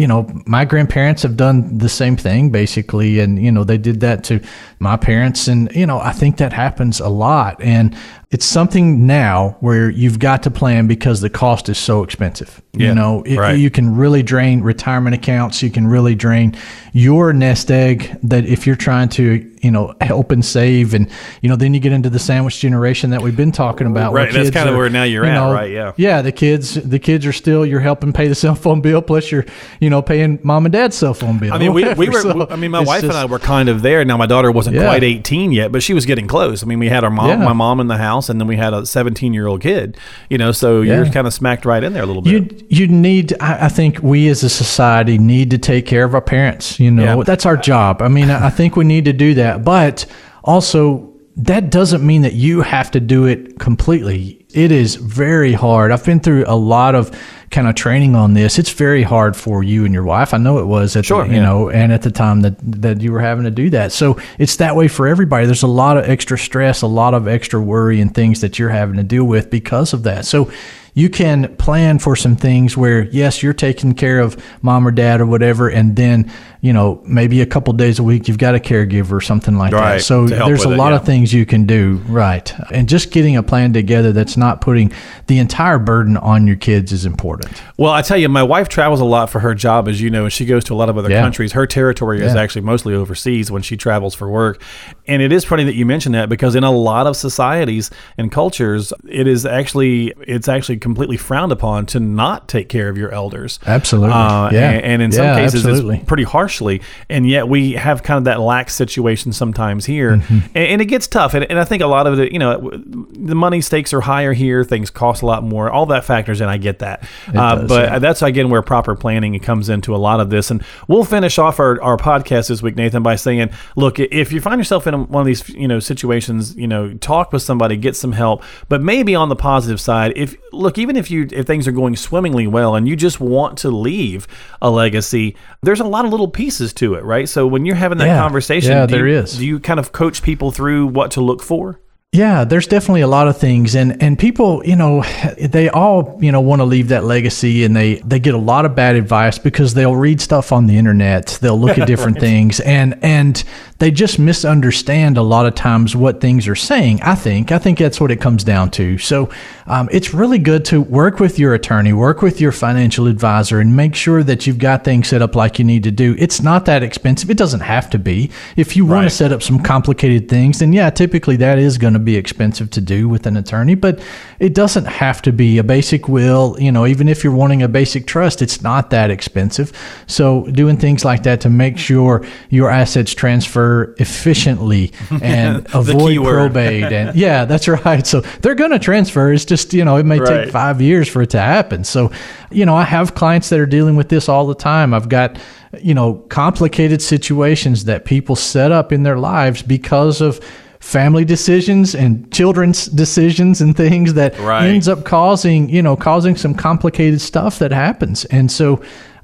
you 0.00 0.06
know, 0.06 0.26
my 0.46 0.64
grandparents 0.64 1.22
have 1.22 1.36
done 1.36 1.76
the 1.76 1.88
same 1.88 2.16
thing 2.16 2.48
basically. 2.48 3.20
And, 3.20 3.38
you 3.38 3.52
know, 3.52 3.64
they 3.64 3.76
did 3.76 4.00
that 4.00 4.24
to 4.24 4.40
my 4.78 4.96
parents. 4.96 5.46
And, 5.46 5.70
you 5.72 5.86
know, 5.86 6.00
I 6.00 6.12
think 6.12 6.38
that 6.38 6.54
happens 6.54 7.00
a 7.00 7.10
lot. 7.10 7.60
And 7.62 7.94
it's 8.30 8.46
something 8.46 9.06
now 9.06 9.56
where 9.60 9.90
you've 9.90 10.18
got 10.18 10.42
to 10.44 10.50
plan 10.50 10.86
because 10.86 11.20
the 11.20 11.28
cost 11.28 11.68
is 11.68 11.76
so 11.76 12.02
expensive. 12.02 12.62
Yeah, 12.72 12.88
you 12.88 12.94
know, 12.94 13.22
it, 13.24 13.36
right. 13.36 13.58
you 13.58 13.70
can 13.70 13.94
really 13.94 14.22
drain 14.22 14.62
retirement 14.62 15.14
accounts. 15.14 15.62
You 15.62 15.70
can 15.70 15.86
really 15.86 16.14
drain 16.14 16.56
your 16.94 17.34
nest 17.34 17.70
egg 17.70 18.16
that 18.22 18.46
if 18.46 18.66
you're 18.66 18.76
trying 18.76 19.10
to, 19.10 19.50
you 19.60 19.70
know, 19.70 19.94
help 20.00 20.30
and 20.30 20.44
save. 20.44 20.94
And, 20.94 21.08
you 21.42 21.48
know, 21.48 21.56
then 21.56 21.74
you 21.74 21.80
get 21.80 21.92
into 21.92 22.10
the 22.10 22.18
sandwich 22.18 22.58
generation 22.60 23.10
that 23.10 23.22
we've 23.22 23.36
been 23.36 23.52
talking 23.52 23.86
about. 23.86 24.12
Right, 24.12 24.24
that's 24.32 24.50
kids 24.50 24.56
kinda 24.56 24.76
where 24.76 24.88
now 24.88 25.02
you're 25.04 25.24
you 25.24 25.30
at, 25.30 25.50
right, 25.52 25.70
yeah. 25.70 25.92
yeah, 25.96 26.22
the 26.22 26.32
kids, 26.32 26.74
the 26.74 26.98
kids 26.98 27.26
are 27.26 27.32
still 27.32 27.64
you're 27.66 27.80
helping 27.80 28.12
pay 28.12 28.28
the 28.28 28.34
cell 28.34 28.54
phone 28.54 28.80
bill, 28.80 29.02
plus 29.02 29.30
you're, 29.30 29.44
you 29.80 29.90
know, 29.90 30.02
paying 30.02 30.38
mom 30.42 30.66
and 30.66 30.72
dad's 30.72 30.96
cell 30.96 31.14
phone 31.14 31.38
bill. 31.38 31.52
I 31.52 31.58
mean, 31.58 31.72
we, 31.72 31.92
we 31.94 32.08
were. 32.08 32.20
So 32.20 32.46
I 32.50 32.56
mean, 32.56 32.70
my 32.70 32.80
wife 32.82 33.02
and 33.02 33.12
I 33.12 33.24
were 33.24 33.38
kind 33.38 33.68
of 33.68 33.82
there. 33.82 34.04
Now, 34.04 34.16
my 34.16 34.26
daughter 34.26 34.50
wasn't 34.52 34.76
Yeah. 34.76 34.84
quite 34.84 35.02
eighteen 35.02 35.52
yet, 35.52 35.72
but 35.72 35.82
she 35.82 35.94
was 35.94 36.06
getting 36.06 36.26
close. 36.26 36.62
I 36.62 36.66
mean, 36.66 36.78
we 36.78 36.88
had 36.88 37.04
our 37.04 37.10
mom, 37.10 37.28
Yeah. 37.28 37.36
my 37.44 37.52
mom 37.52 37.80
in 37.80 37.86
the 37.88 37.96
house, 37.98 38.28
and 38.28 38.40
then 38.40 38.46
we 38.48 38.56
had 38.56 38.72
a 38.72 38.86
seventeen-year-old 38.86 39.60
kid. 39.60 39.96
You 40.28 40.38
know, 40.38 40.52
so 40.52 40.80
you're 40.82 41.06
kind 41.06 41.26
of 41.26 41.34
smacked 41.34 41.64
right 41.64 41.82
in 41.82 41.92
there 41.92 42.02
a 42.02 42.06
little 42.06 42.22
bit. 42.22 42.32
You 42.70 42.80
you 42.80 42.86
need. 42.88 43.34
I, 43.40 43.66
I 43.66 43.68
think 43.68 43.98
we 44.02 44.28
as 44.28 44.42
a 44.42 44.48
society 44.48 45.18
need 45.18 45.50
to 45.50 45.58
take 45.58 45.86
care 45.86 46.04
of 46.04 46.14
our 46.14 46.20
parents. 46.20 46.78
You 46.78 46.90
know, 46.90 47.18
Yeah. 47.18 47.24
that's 47.24 47.46
our 47.46 47.56
job. 47.56 48.00
I 48.02 48.08
mean, 48.08 48.30
I 48.30 48.46
I 48.46 48.50
think 48.50 48.76
we 48.76 48.84
need 48.84 49.04
to 49.06 49.12
do 49.12 49.34
that, 49.34 49.49
but 49.58 50.06
also 50.44 51.12
that 51.36 51.70
doesn't 51.70 52.04
mean 52.04 52.22
that 52.22 52.34
you 52.34 52.60
have 52.60 52.90
to 52.90 53.00
do 53.00 53.24
it 53.24 53.58
completely. 53.58 54.44
It 54.52 54.72
is 54.72 54.96
very 54.96 55.52
hard. 55.52 55.92
I've 55.92 56.04
been 56.04 56.20
through 56.20 56.44
a 56.46 56.56
lot 56.56 56.94
of 56.94 57.10
kind 57.50 57.66
of 57.66 57.74
training 57.74 58.14
on 58.14 58.34
this. 58.34 58.58
It's 58.58 58.70
very 58.70 59.02
hard 59.02 59.36
for 59.36 59.62
you 59.62 59.84
and 59.84 59.94
your 59.94 60.02
wife. 60.04 60.34
I 60.34 60.38
know 60.38 60.58
it 60.58 60.66
was 60.66 60.96
at 60.96 61.04
Sure, 61.04 61.24
the, 61.24 61.30
you 61.30 61.36
yeah. 61.36 61.44
know, 61.44 61.70
and 61.70 61.92
at 61.92 62.02
the 62.02 62.10
time 62.10 62.42
that 62.42 62.56
that 62.82 63.00
you 63.00 63.12
were 63.12 63.20
having 63.20 63.44
to 63.44 63.50
do 63.50 63.70
that. 63.70 63.92
So 63.92 64.20
it's 64.38 64.56
that 64.56 64.76
way 64.76 64.88
for 64.88 65.06
everybody. 65.06 65.46
There's 65.46 65.62
a 65.62 65.68
lot 65.68 65.96
of 65.96 66.04
extra 66.08 66.36
stress, 66.36 66.82
a 66.82 66.86
lot 66.86 67.14
of 67.14 67.26
extra 67.26 67.60
worry 67.60 68.00
and 68.00 68.14
things 68.14 68.40
that 68.40 68.58
you're 68.58 68.68
having 68.70 68.96
to 68.96 69.02
deal 69.02 69.24
with 69.24 69.50
because 69.50 69.92
of 69.92 70.02
that. 70.04 70.26
So 70.26 70.50
you 70.94 71.08
can 71.08 71.56
plan 71.56 71.98
for 71.98 72.16
some 72.16 72.36
things 72.36 72.76
where 72.76 73.04
yes, 73.04 73.42
you're 73.42 73.52
taking 73.52 73.94
care 73.94 74.20
of 74.20 74.42
mom 74.62 74.86
or 74.86 74.90
dad 74.90 75.20
or 75.20 75.26
whatever, 75.26 75.68
and 75.68 75.96
then 75.96 76.30
you 76.62 76.72
know 76.72 77.00
maybe 77.06 77.40
a 77.40 77.46
couple 77.46 77.72
days 77.72 77.98
a 77.98 78.02
week 78.02 78.28
you've 78.28 78.36
got 78.38 78.54
a 78.54 78.58
caregiver 78.58 79.12
or 79.12 79.20
something 79.20 79.56
like 79.56 79.72
Right, 79.72 79.94
that. 79.94 80.02
So 80.02 80.26
there's 80.26 80.64
a 80.66 80.72
it, 80.72 80.76
lot 80.76 80.90
yeah. 80.90 80.96
of 80.96 81.06
things 81.06 81.32
you 81.32 81.46
can 81.46 81.64
do, 81.64 82.02
right? 82.06 82.52
And 82.70 82.88
just 82.88 83.10
getting 83.12 83.36
a 83.36 83.42
plan 83.42 83.72
together 83.72 84.12
that's 84.12 84.36
not 84.36 84.60
putting 84.60 84.92
the 85.26 85.38
entire 85.38 85.78
burden 85.78 86.16
on 86.18 86.46
your 86.46 86.56
kids 86.56 86.92
is 86.92 87.06
important. 87.06 87.62
Well, 87.78 87.92
I 87.92 88.02
tell 88.02 88.18
you, 88.18 88.28
my 88.28 88.42
wife 88.42 88.68
travels 88.68 89.00
a 89.00 89.04
lot 89.06 89.30
for 89.30 89.40
her 89.40 89.54
job, 89.54 89.88
as 89.88 90.00
you 90.02 90.10
know, 90.10 90.24
and 90.24 90.32
she 90.32 90.44
goes 90.44 90.64
to 90.64 90.74
a 90.74 90.76
lot 90.76 90.88
of 90.90 90.98
other 90.98 91.08
Yeah. 91.10 91.22
countries. 91.22 91.52
Her 91.52 91.66
territory 91.66 92.20
is 92.20 92.34
actually 92.34 92.62
mostly 92.62 92.94
overseas 92.94 93.50
when 93.50 93.62
she 93.62 93.76
travels 93.76 94.14
for 94.14 94.28
work. 94.28 94.62
And 95.06 95.22
it 95.22 95.32
is 95.32 95.44
funny 95.44 95.64
that 95.64 95.74
you 95.74 95.86
mention 95.86 96.12
that 96.12 96.28
because 96.28 96.54
in 96.54 96.64
a 96.64 96.70
lot 96.70 97.06
of 97.06 97.16
societies 97.16 97.90
and 98.18 98.30
cultures, 98.30 98.92
it 99.08 99.26
is 99.26 99.46
actually 99.46 100.12
it's 100.26 100.48
actually 100.48 100.76
completely 100.76 101.16
frowned 101.16 101.52
upon 101.52 101.86
to 101.86 102.00
not 102.00 102.48
take 102.48 102.68
care 102.68 102.88
of 102.88 102.98
your 102.98 103.10
elders. 103.12 103.58
Absolutely. 103.66 104.12
Uh, 104.12 104.50
Yeah. 104.52 104.70
and, 104.72 104.84
and 104.84 105.02
in 105.02 105.12
some 105.12 105.36
cases, 105.36 105.64
absolutely. 105.66 105.96
it's 105.98 106.04
pretty 106.06 106.24
harshly. 106.50 106.82
And 107.08 107.28
yet 107.28 107.48
we 107.48 107.72
have 107.72 108.02
kind 108.02 108.18
of 108.18 108.24
that 108.24 108.40
lax 108.40 108.74
situation 108.74 109.32
sometimes 109.32 109.86
here, 109.86 110.00
Mm-hmm. 110.10 110.34
and, 110.54 110.56
and 110.56 110.82
it 110.82 110.86
gets 110.86 111.06
tough. 111.06 111.34
And, 111.34 111.44
and 111.48 111.58
I 111.58 111.64
think 111.64 111.82
a 111.82 111.86
lot 111.86 112.06
of 112.06 112.18
it, 112.18 112.32
you 112.32 112.38
know, 112.38 112.70
the 112.70 113.34
money 113.34 113.60
stakes 113.60 113.92
are 113.92 114.00
higher 114.00 114.32
here. 114.32 114.64
Things 114.64 114.90
cost 114.90 115.22
a 115.22 115.26
lot 115.26 115.44
more. 115.44 115.70
All 115.70 115.86
that 115.86 116.04
factors 116.04 116.40
in. 116.40 116.48
I 116.48 116.56
get 116.56 116.80
that, 116.80 117.04
uh, 117.28 117.54
does, 117.54 117.68
but 117.68 117.84
yeah. 117.84 117.98
that's 118.00 118.22
again 118.22 118.50
where 118.50 118.62
proper 118.62 118.96
planning 118.96 119.38
comes 119.38 119.68
into 119.68 119.94
a 119.94 119.98
lot 119.98 120.18
of 120.20 120.30
this. 120.30 120.50
And 120.50 120.64
we'll 120.88 121.04
finish 121.04 121.38
off 121.38 121.60
our, 121.60 121.80
our 121.80 121.96
podcast 121.96 122.48
this 122.48 122.60
week, 122.62 122.76
Nathan, 122.76 123.02
by 123.02 123.16
saying, 123.16 123.50
look, 123.76 124.00
if 124.00 124.32
you 124.32 124.40
find 124.40 124.58
yourself 124.58 124.86
in 124.86 125.08
one 125.08 125.20
of 125.20 125.26
these, 125.26 125.48
you 125.50 125.68
know, 125.68 125.78
situations, 125.78 126.56
you 126.56 126.66
know, 126.66 126.94
talk 126.94 127.32
with 127.32 127.42
somebody, 127.42 127.76
get 127.76 127.94
some 127.94 128.12
help. 128.12 128.42
But 128.68 128.82
maybe 128.82 129.14
on 129.14 129.28
the 129.28 129.36
positive 129.36 129.80
side, 129.80 130.12
if 130.16 130.36
look, 130.52 130.76
even 130.78 130.96
if 130.96 131.10
you 131.10 131.28
if 131.30 131.46
things 131.46 131.68
are 131.68 131.72
going 131.72 131.94
swimmingly 131.96 132.46
well 132.46 132.74
and 132.74 132.88
you 132.88 132.96
just 132.96 133.20
want 133.20 133.58
to 133.58 133.70
leave 133.70 134.26
a 134.60 134.70
legacy, 134.70 135.36
there's 135.62 135.80
a 135.80 135.84
lot 135.84 136.04
of 136.04 136.10
little 136.10 136.28
pieces 136.40 136.72
to 136.72 136.94
it, 136.94 137.04
right? 137.04 137.28
So 137.28 137.46
when 137.46 137.66
you're 137.66 137.76
having 137.76 137.98
that 137.98 138.06
Yeah. 138.06 138.18
conversation, 138.18 138.72
Yeah, 138.72 138.86
do 138.86 138.94
there 138.96 139.06
you, 139.08 139.18
is. 139.18 139.36
Do 139.36 139.46
you 139.46 139.60
kind 139.60 139.78
of 139.78 139.92
coach 139.92 140.22
people 140.22 140.50
through 140.50 140.86
what 140.86 141.10
to 141.12 141.20
look 141.20 141.42
for? 141.42 141.78
Yeah, 142.12 142.42
there's 142.42 142.66
definitely 142.66 143.02
a 143.02 143.06
lot 143.06 143.28
of 143.28 143.38
things, 143.38 143.76
and 143.76 144.02
and 144.02 144.18
people, 144.18 144.66
you 144.66 144.74
know, 144.74 145.04
they 145.38 145.68
all 145.68 146.18
you 146.20 146.32
know 146.32 146.40
want 146.40 146.58
to 146.58 146.64
leave 146.64 146.88
that 146.88 147.04
legacy, 147.04 147.62
and 147.62 147.76
they 147.76 147.96
they 148.00 148.18
get 148.18 148.34
a 148.34 148.38
lot 148.38 148.64
of 148.64 148.74
bad 148.74 148.96
advice 148.96 149.38
because 149.38 149.74
they'll 149.74 149.94
read 149.94 150.20
stuff 150.20 150.50
on 150.50 150.66
the 150.66 150.76
internet, 150.76 151.38
they'll 151.40 151.58
look 151.58 151.78
at 151.78 151.86
different 151.92 152.18
things, 152.18 152.58
and 152.58 152.98
and 153.02 153.44
they 153.78 153.92
just 153.92 154.18
misunderstand 154.18 155.18
a 155.18 155.22
lot 155.22 155.46
of 155.46 155.54
times 155.54 155.94
what 155.94 156.20
things 156.20 156.48
are 156.48 156.56
saying. 156.56 157.00
I 157.02 157.14
think 157.14 157.52
I 157.52 157.58
think 157.58 157.78
that's 157.78 158.00
what 158.00 158.10
it 158.10 158.20
comes 158.20 158.42
down 158.42 158.72
to. 158.72 158.98
So 158.98 159.30
um, 159.68 159.88
it's 159.92 160.12
really 160.12 160.38
good 160.40 160.64
to 160.66 160.80
work 160.80 161.20
with 161.20 161.38
your 161.38 161.54
attorney, 161.54 161.92
work 161.92 162.22
with 162.22 162.40
your 162.40 162.50
financial 162.50 163.06
advisor, 163.06 163.60
and 163.60 163.76
make 163.76 163.94
sure 163.94 164.24
that 164.24 164.48
you've 164.48 164.58
got 164.58 164.82
things 164.82 165.06
set 165.06 165.22
up 165.22 165.36
like 165.36 165.60
you 165.60 165.64
need 165.64 165.84
to 165.84 165.92
do. 165.92 166.16
It's 166.18 166.42
not 166.42 166.64
that 166.64 166.82
expensive. 166.82 167.30
It 167.30 167.38
doesn't 167.38 167.60
have 167.60 167.88
to 167.90 168.00
be. 168.00 168.32
If 168.56 168.76
you 168.76 168.84
want 168.84 168.96
Right. 168.96 169.04
to 169.04 169.10
set 169.10 169.32
up 169.32 169.44
some 169.44 169.60
complicated 169.62 170.28
things, 170.28 170.58
then 170.58 170.72
yeah, 170.72 170.90
typically 170.90 171.36
that 171.36 171.60
is 171.60 171.78
going 171.78 171.94
to 171.94 171.99
be 172.00 172.16
expensive 172.16 172.70
to 172.70 172.80
do 172.80 173.08
with 173.08 173.26
an 173.26 173.36
attorney, 173.36 173.74
but 173.74 174.00
it 174.38 174.54
doesn't 174.54 174.86
have 174.86 175.22
to 175.22 175.32
be 175.32 175.58
a 175.58 175.64
basic 175.64 176.08
will. 176.08 176.56
You 176.58 176.72
know, 176.72 176.86
even 176.86 177.08
if 177.08 177.22
you're 177.22 177.32
wanting 177.32 177.62
a 177.62 177.68
basic 177.68 178.06
trust, 178.06 178.42
it's 178.42 178.62
not 178.62 178.90
that 178.90 179.10
expensive. 179.10 179.72
So 180.06 180.46
doing 180.46 180.76
things 180.76 181.04
like 181.04 181.22
that 181.24 181.40
to 181.42 181.50
make 181.50 181.78
sure 181.78 182.24
your 182.48 182.70
assets 182.70 183.14
transfer 183.14 183.94
efficiently 183.98 184.92
and 185.22 185.66
avoid 185.74 186.18
probate 186.24 186.92
and 186.92 187.14
yeah, 187.16 187.44
that's 187.44 187.68
right. 187.68 188.06
So 188.06 188.20
they're 188.42 188.54
going 188.54 188.70
to 188.72 188.78
transfer. 188.78 189.32
It's 189.32 189.44
just, 189.44 189.72
you 189.74 189.84
know, 189.84 189.96
it 189.96 190.06
may 190.06 190.18
Right. 190.20 190.44
take 190.44 190.52
five 190.52 190.80
years 190.80 191.08
for 191.08 191.22
it 191.22 191.30
to 191.30 191.40
happen. 191.40 191.84
So, 191.84 192.10
you 192.50 192.66
know, 192.66 192.74
I 192.76 192.84
have 192.84 193.14
clients 193.14 193.48
that 193.50 193.60
are 193.60 193.66
dealing 193.66 193.96
with 193.96 194.08
this 194.08 194.28
all 194.28 194.46
the 194.46 194.54
time. 194.54 194.92
I've 194.92 195.08
got, 195.08 195.38
you 195.80 195.94
know, 195.94 196.14
complicated 196.28 197.00
situations 197.00 197.84
that 197.84 198.04
people 198.04 198.36
set 198.36 198.72
up 198.72 198.92
in 198.92 199.02
their 199.02 199.18
lives 199.18 199.62
because 199.62 200.20
of 200.20 200.40
family 200.80 201.24
decisions 201.24 201.94
and 201.94 202.30
children's 202.32 202.86
decisions 202.86 203.60
and 203.60 203.76
things 203.76 204.14
that 204.14 204.38
Right. 204.40 204.66
ends 204.66 204.88
up 204.88 205.04
causing, 205.04 205.68
you 205.68 205.82
know, 205.82 205.94
causing 205.94 206.36
some 206.36 206.54
complicated 206.54 207.20
stuff 207.20 207.58
that 207.60 207.70
happens. 207.70 208.24
And 208.26 208.50
so 208.50 208.80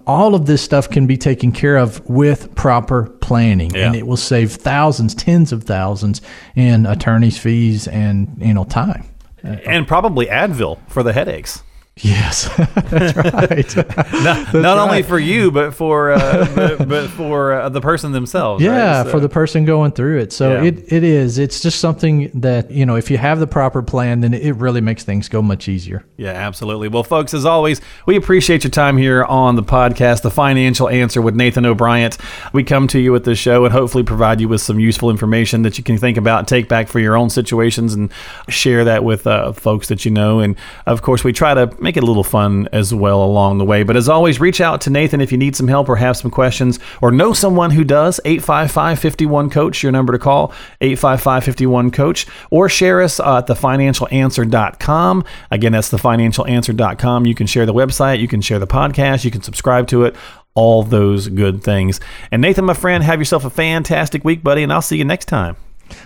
all 0.06 0.34
of 0.36 0.46
this 0.46 0.62
stuff 0.62 0.88
can 0.88 1.06
be 1.06 1.16
taken 1.16 1.50
care 1.50 1.76
of 1.76 2.00
with 2.08 2.54
proper 2.54 3.04
planning 3.20 3.72
Yeah. 3.74 3.86
and 3.86 3.96
it 3.96 4.06
will 4.06 4.16
save 4.18 4.52
thousands, 4.52 5.14
tens 5.14 5.50
of 5.50 5.64
thousands 5.64 6.20
in 6.54 6.86
attorneys 6.86 7.38
fees 7.38 7.88
and, 7.88 8.28
you 8.38 8.54
know, 8.54 8.64
time. 8.64 9.04
And 9.42 9.86
probably 9.88 10.26
Advil 10.26 10.78
for 10.88 11.02
the 11.02 11.12
headaches. 11.12 11.62
Yes, 12.02 12.46
that's 12.90 13.16
right. 13.16 13.76
not, 14.22 14.52
not 14.54 14.76
only 14.78 15.02
for 15.02 15.18
you, 15.18 15.50
but 15.50 15.72
for 15.74 16.12
uh, 16.12 16.46
but, 16.54 16.86
but 16.86 17.08
for 17.08 17.54
uh, 17.54 17.68
the 17.70 17.80
person 17.80 18.12
themselves. 18.12 18.62
yeah, 18.62 19.00
right? 19.02 19.10
for 19.10 19.18
the 19.18 19.30
person 19.30 19.64
going 19.64 19.92
through 19.92 20.18
it. 20.18 20.30
So 20.30 20.52
Yeah. 20.60 20.64
it, 20.68 20.92
it 20.92 21.02
is. 21.04 21.38
It's 21.38 21.62
just 21.62 21.80
something 21.80 22.30
that, 22.34 22.70
you 22.70 22.84
know, 22.84 22.96
if 22.96 23.10
you 23.10 23.16
have 23.16 23.38
the 23.40 23.46
proper 23.46 23.82
plan, 23.82 24.20
then 24.20 24.34
it 24.34 24.56
really 24.56 24.82
makes 24.82 25.04
things 25.04 25.30
go 25.30 25.40
much 25.40 25.68
easier. 25.68 26.04
Yeah, 26.18 26.32
absolutely. 26.32 26.88
Well, 26.88 27.02
folks, 27.02 27.32
as 27.32 27.46
always, 27.46 27.80
we 28.04 28.16
appreciate 28.16 28.62
your 28.62 28.70
time 28.70 28.98
here 28.98 29.24
on 29.24 29.56
the 29.56 29.62
podcast, 29.62 30.20
The 30.20 30.30
Financial 30.30 30.90
Answer 30.90 31.22
with 31.22 31.34
Nathan 31.34 31.64
O'Brien. 31.64 32.10
We 32.52 32.62
come 32.62 32.88
to 32.88 32.98
you 32.98 33.10
with 33.10 33.24
this 33.24 33.38
show 33.38 33.64
and 33.64 33.72
hopefully 33.72 34.04
provide 34.04 34.38
you 34.42 34.48
with 34.48 34.60
some 34.60 34.78
useful 34.78 35.08
information 35.08 35.62
that 35.62 35.78
you 35.78 35.84
can 35.84 35.96
think 35.96 36.18
about 36.18 36.40
and 36.40 36.48
take 36.48 36.68
back 36.68 36.88
for 36.88 37.00
your 37.00 37.16
own 37.16 37.30
situations 37.30 37.94
and 37.94 38.12
share 38.50 38.84
that 38.84 39.02
with 39.02 39.26
uh, 39.26 39.52
folks 39.52 39.88
that 39.88 40.04
you 40.04 40.10
know. 40.10 40.40
And 40.40 40.56
of 40.84 41.00
course, 41.00 41.24
we 41.24 41.32
try 41.32 41.54
to 41.54 41.74
make 41.86 41.96
it 41.96 42.02
a 42.02 42.06
little 42.06 42.24
fun 42.24 42.68
as 42.72 42.92
well 42.92 43.22
along 43.22 43.58
the 43.58 43.64
way. 43.64 43.84
But 43.84 43.96
as 43.96 44.08
always, 44.08 44.40
reach 44.40 44.60
out 44.60 44.80
to 44.82 44.90
Nathan 44.90 45.20
if 45.20 45.30
you 45.30 45.38
need 45.38 45.54
some 45.54 45.68
help 45.68 45.88
or 45.88 45.94
have 45.94 46.16
some 46.16 46.32
questions 46.32 46.80
or 47.00 47.12
know 47.12 47.32
someone 47.32 47.70
who 47.70 47.84
does. 47.84 48.18
855 48.24 48.98
51 48.98 49.50
Coach, 49.50 49.84
your 49.84 49.92
number 49.92 50.12
to 50.12 50.18
call, 50.18 50.52
855 50.80 51.44
51 51.44 51.90
Coach, 51.92 52.26
or 52.50 52.68
share 52.68 53.00
us 53.00 53.20
uh, 53.20 53.38
at 53.38 53.46
thefinancialanswer.com. 53.46 55.24
Again, 55.52 55.72
that's 55.72 55.90
thefinancialanswer.com. 55.90 57.24
You 57.24 57.34
can 57.36 57.46
share 57.46 57.66
the 57.66 57.74
website, 57.74 58.18
you 58.18 58.28
can 58.28 58.40
share 58.40 58.58
the 58.58 58.66
podcast, 58.66 59.24
you 59.24 59.30
can 59.30 59.42
subscribe 59.42 59.86
to 59.88 60.04
it, 60.04 60.16
all 60.54 60.82
those 60.82 61.28
good 61.28 61.62
things. 61.62 62.00
And 62.32 62.42
Nathan, 62.42 62.64
my 62.64 62.74
friend, 62.74 63.04
have 63.04 63.20
yourself 63.20 63.44
a 63.44 63.50
fantastic 63.50 64.24
week, 64.24 64.42
buddy, 64.42 64.64
and 64.64 64.72
I'll 64.72 64.82
see 64.82 64.96
you 64.96 65.04
next 65.04 65.26
time. 65.26 65.56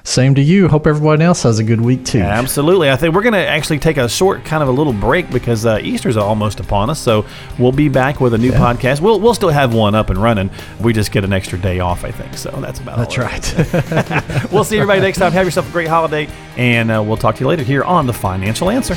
Same 0.02 0.34
to 0.34 0.40
you. 0.40 0.68
Hope 0.68 0.86
everyone 0.86 1.20
else 1.22 1.42
has 1.42 1.58
a 1.58 1.64
good 1.64 1.80
week 1.80 2.04
too. 2.04 2.20
Absolutely. 2.20 2.90
I 2.90 2.96
think 2.96 3.14
we're 3.14 3.22
going 3.22 3.34
to 3.34 3.46
actually 3.46 3.78
take 3.78 3.96
a 3.96 4.08
short, 4.08 4.44
kind 4.44 4.62
of 4.62 4.68
a 4.68 4.72
little 4.72 4.92
break 4.92 5.30
because 5.30 5.66
uh, 5.66 5.78
Easter's 5.82 6.16
almost 6.16 6.60
upon 6.60 6.90
us. 6.90 6.98
So 6.98 7.26
we'll 7.58 7.72
be 7.72 7.88
back 7.88 8.20
with 8.20 8.34
a 8.34 8.38
new 8.38 8.52
podcast. 8.52 9.00
We'll, 9.00 9.20
we'll 9.20 9.34
still 9.34 9.50
have 9.50 9.74
one 9.74 9.94
up 9.94 10.10
and 10.10 10.20
running. 10.20 10.50
We 10.80 10.92
just 10.92 11.12
get 11.12 11.24
an 11.24 11.32
extra 11.32 11.58
day 11.58 11.80
off, 11.80 12.04
I 12.04 12.10
think. 12.10 12.36
So 12.36 12.50
that's 12.60 12.80
about 12.80 12.98
That's 12.98 13.18
right. 13.18 14.50
We'll 14.52 14.64
see 14.64 14.76
everybody 14.76 15.00
next 15.00 15.18
time. 15.18 15.32
Have 15.32 15.46
yourself 15.46 15.68
a 15.68 15.72
great 15.72 15.88
holiday, 15.88 16.28
and 16.56 16.90
uh, 16.90 17.02
we'll 17.02 17.16
talk 17.16 17.36
to 17.36 17.40
you 17.40 17.46
later 17.46 17.62
here 17.62 17.84
on 17.84 18.06
The 18.06 18.12
Financial 18.12 18.70
Answer. 18.70 18.96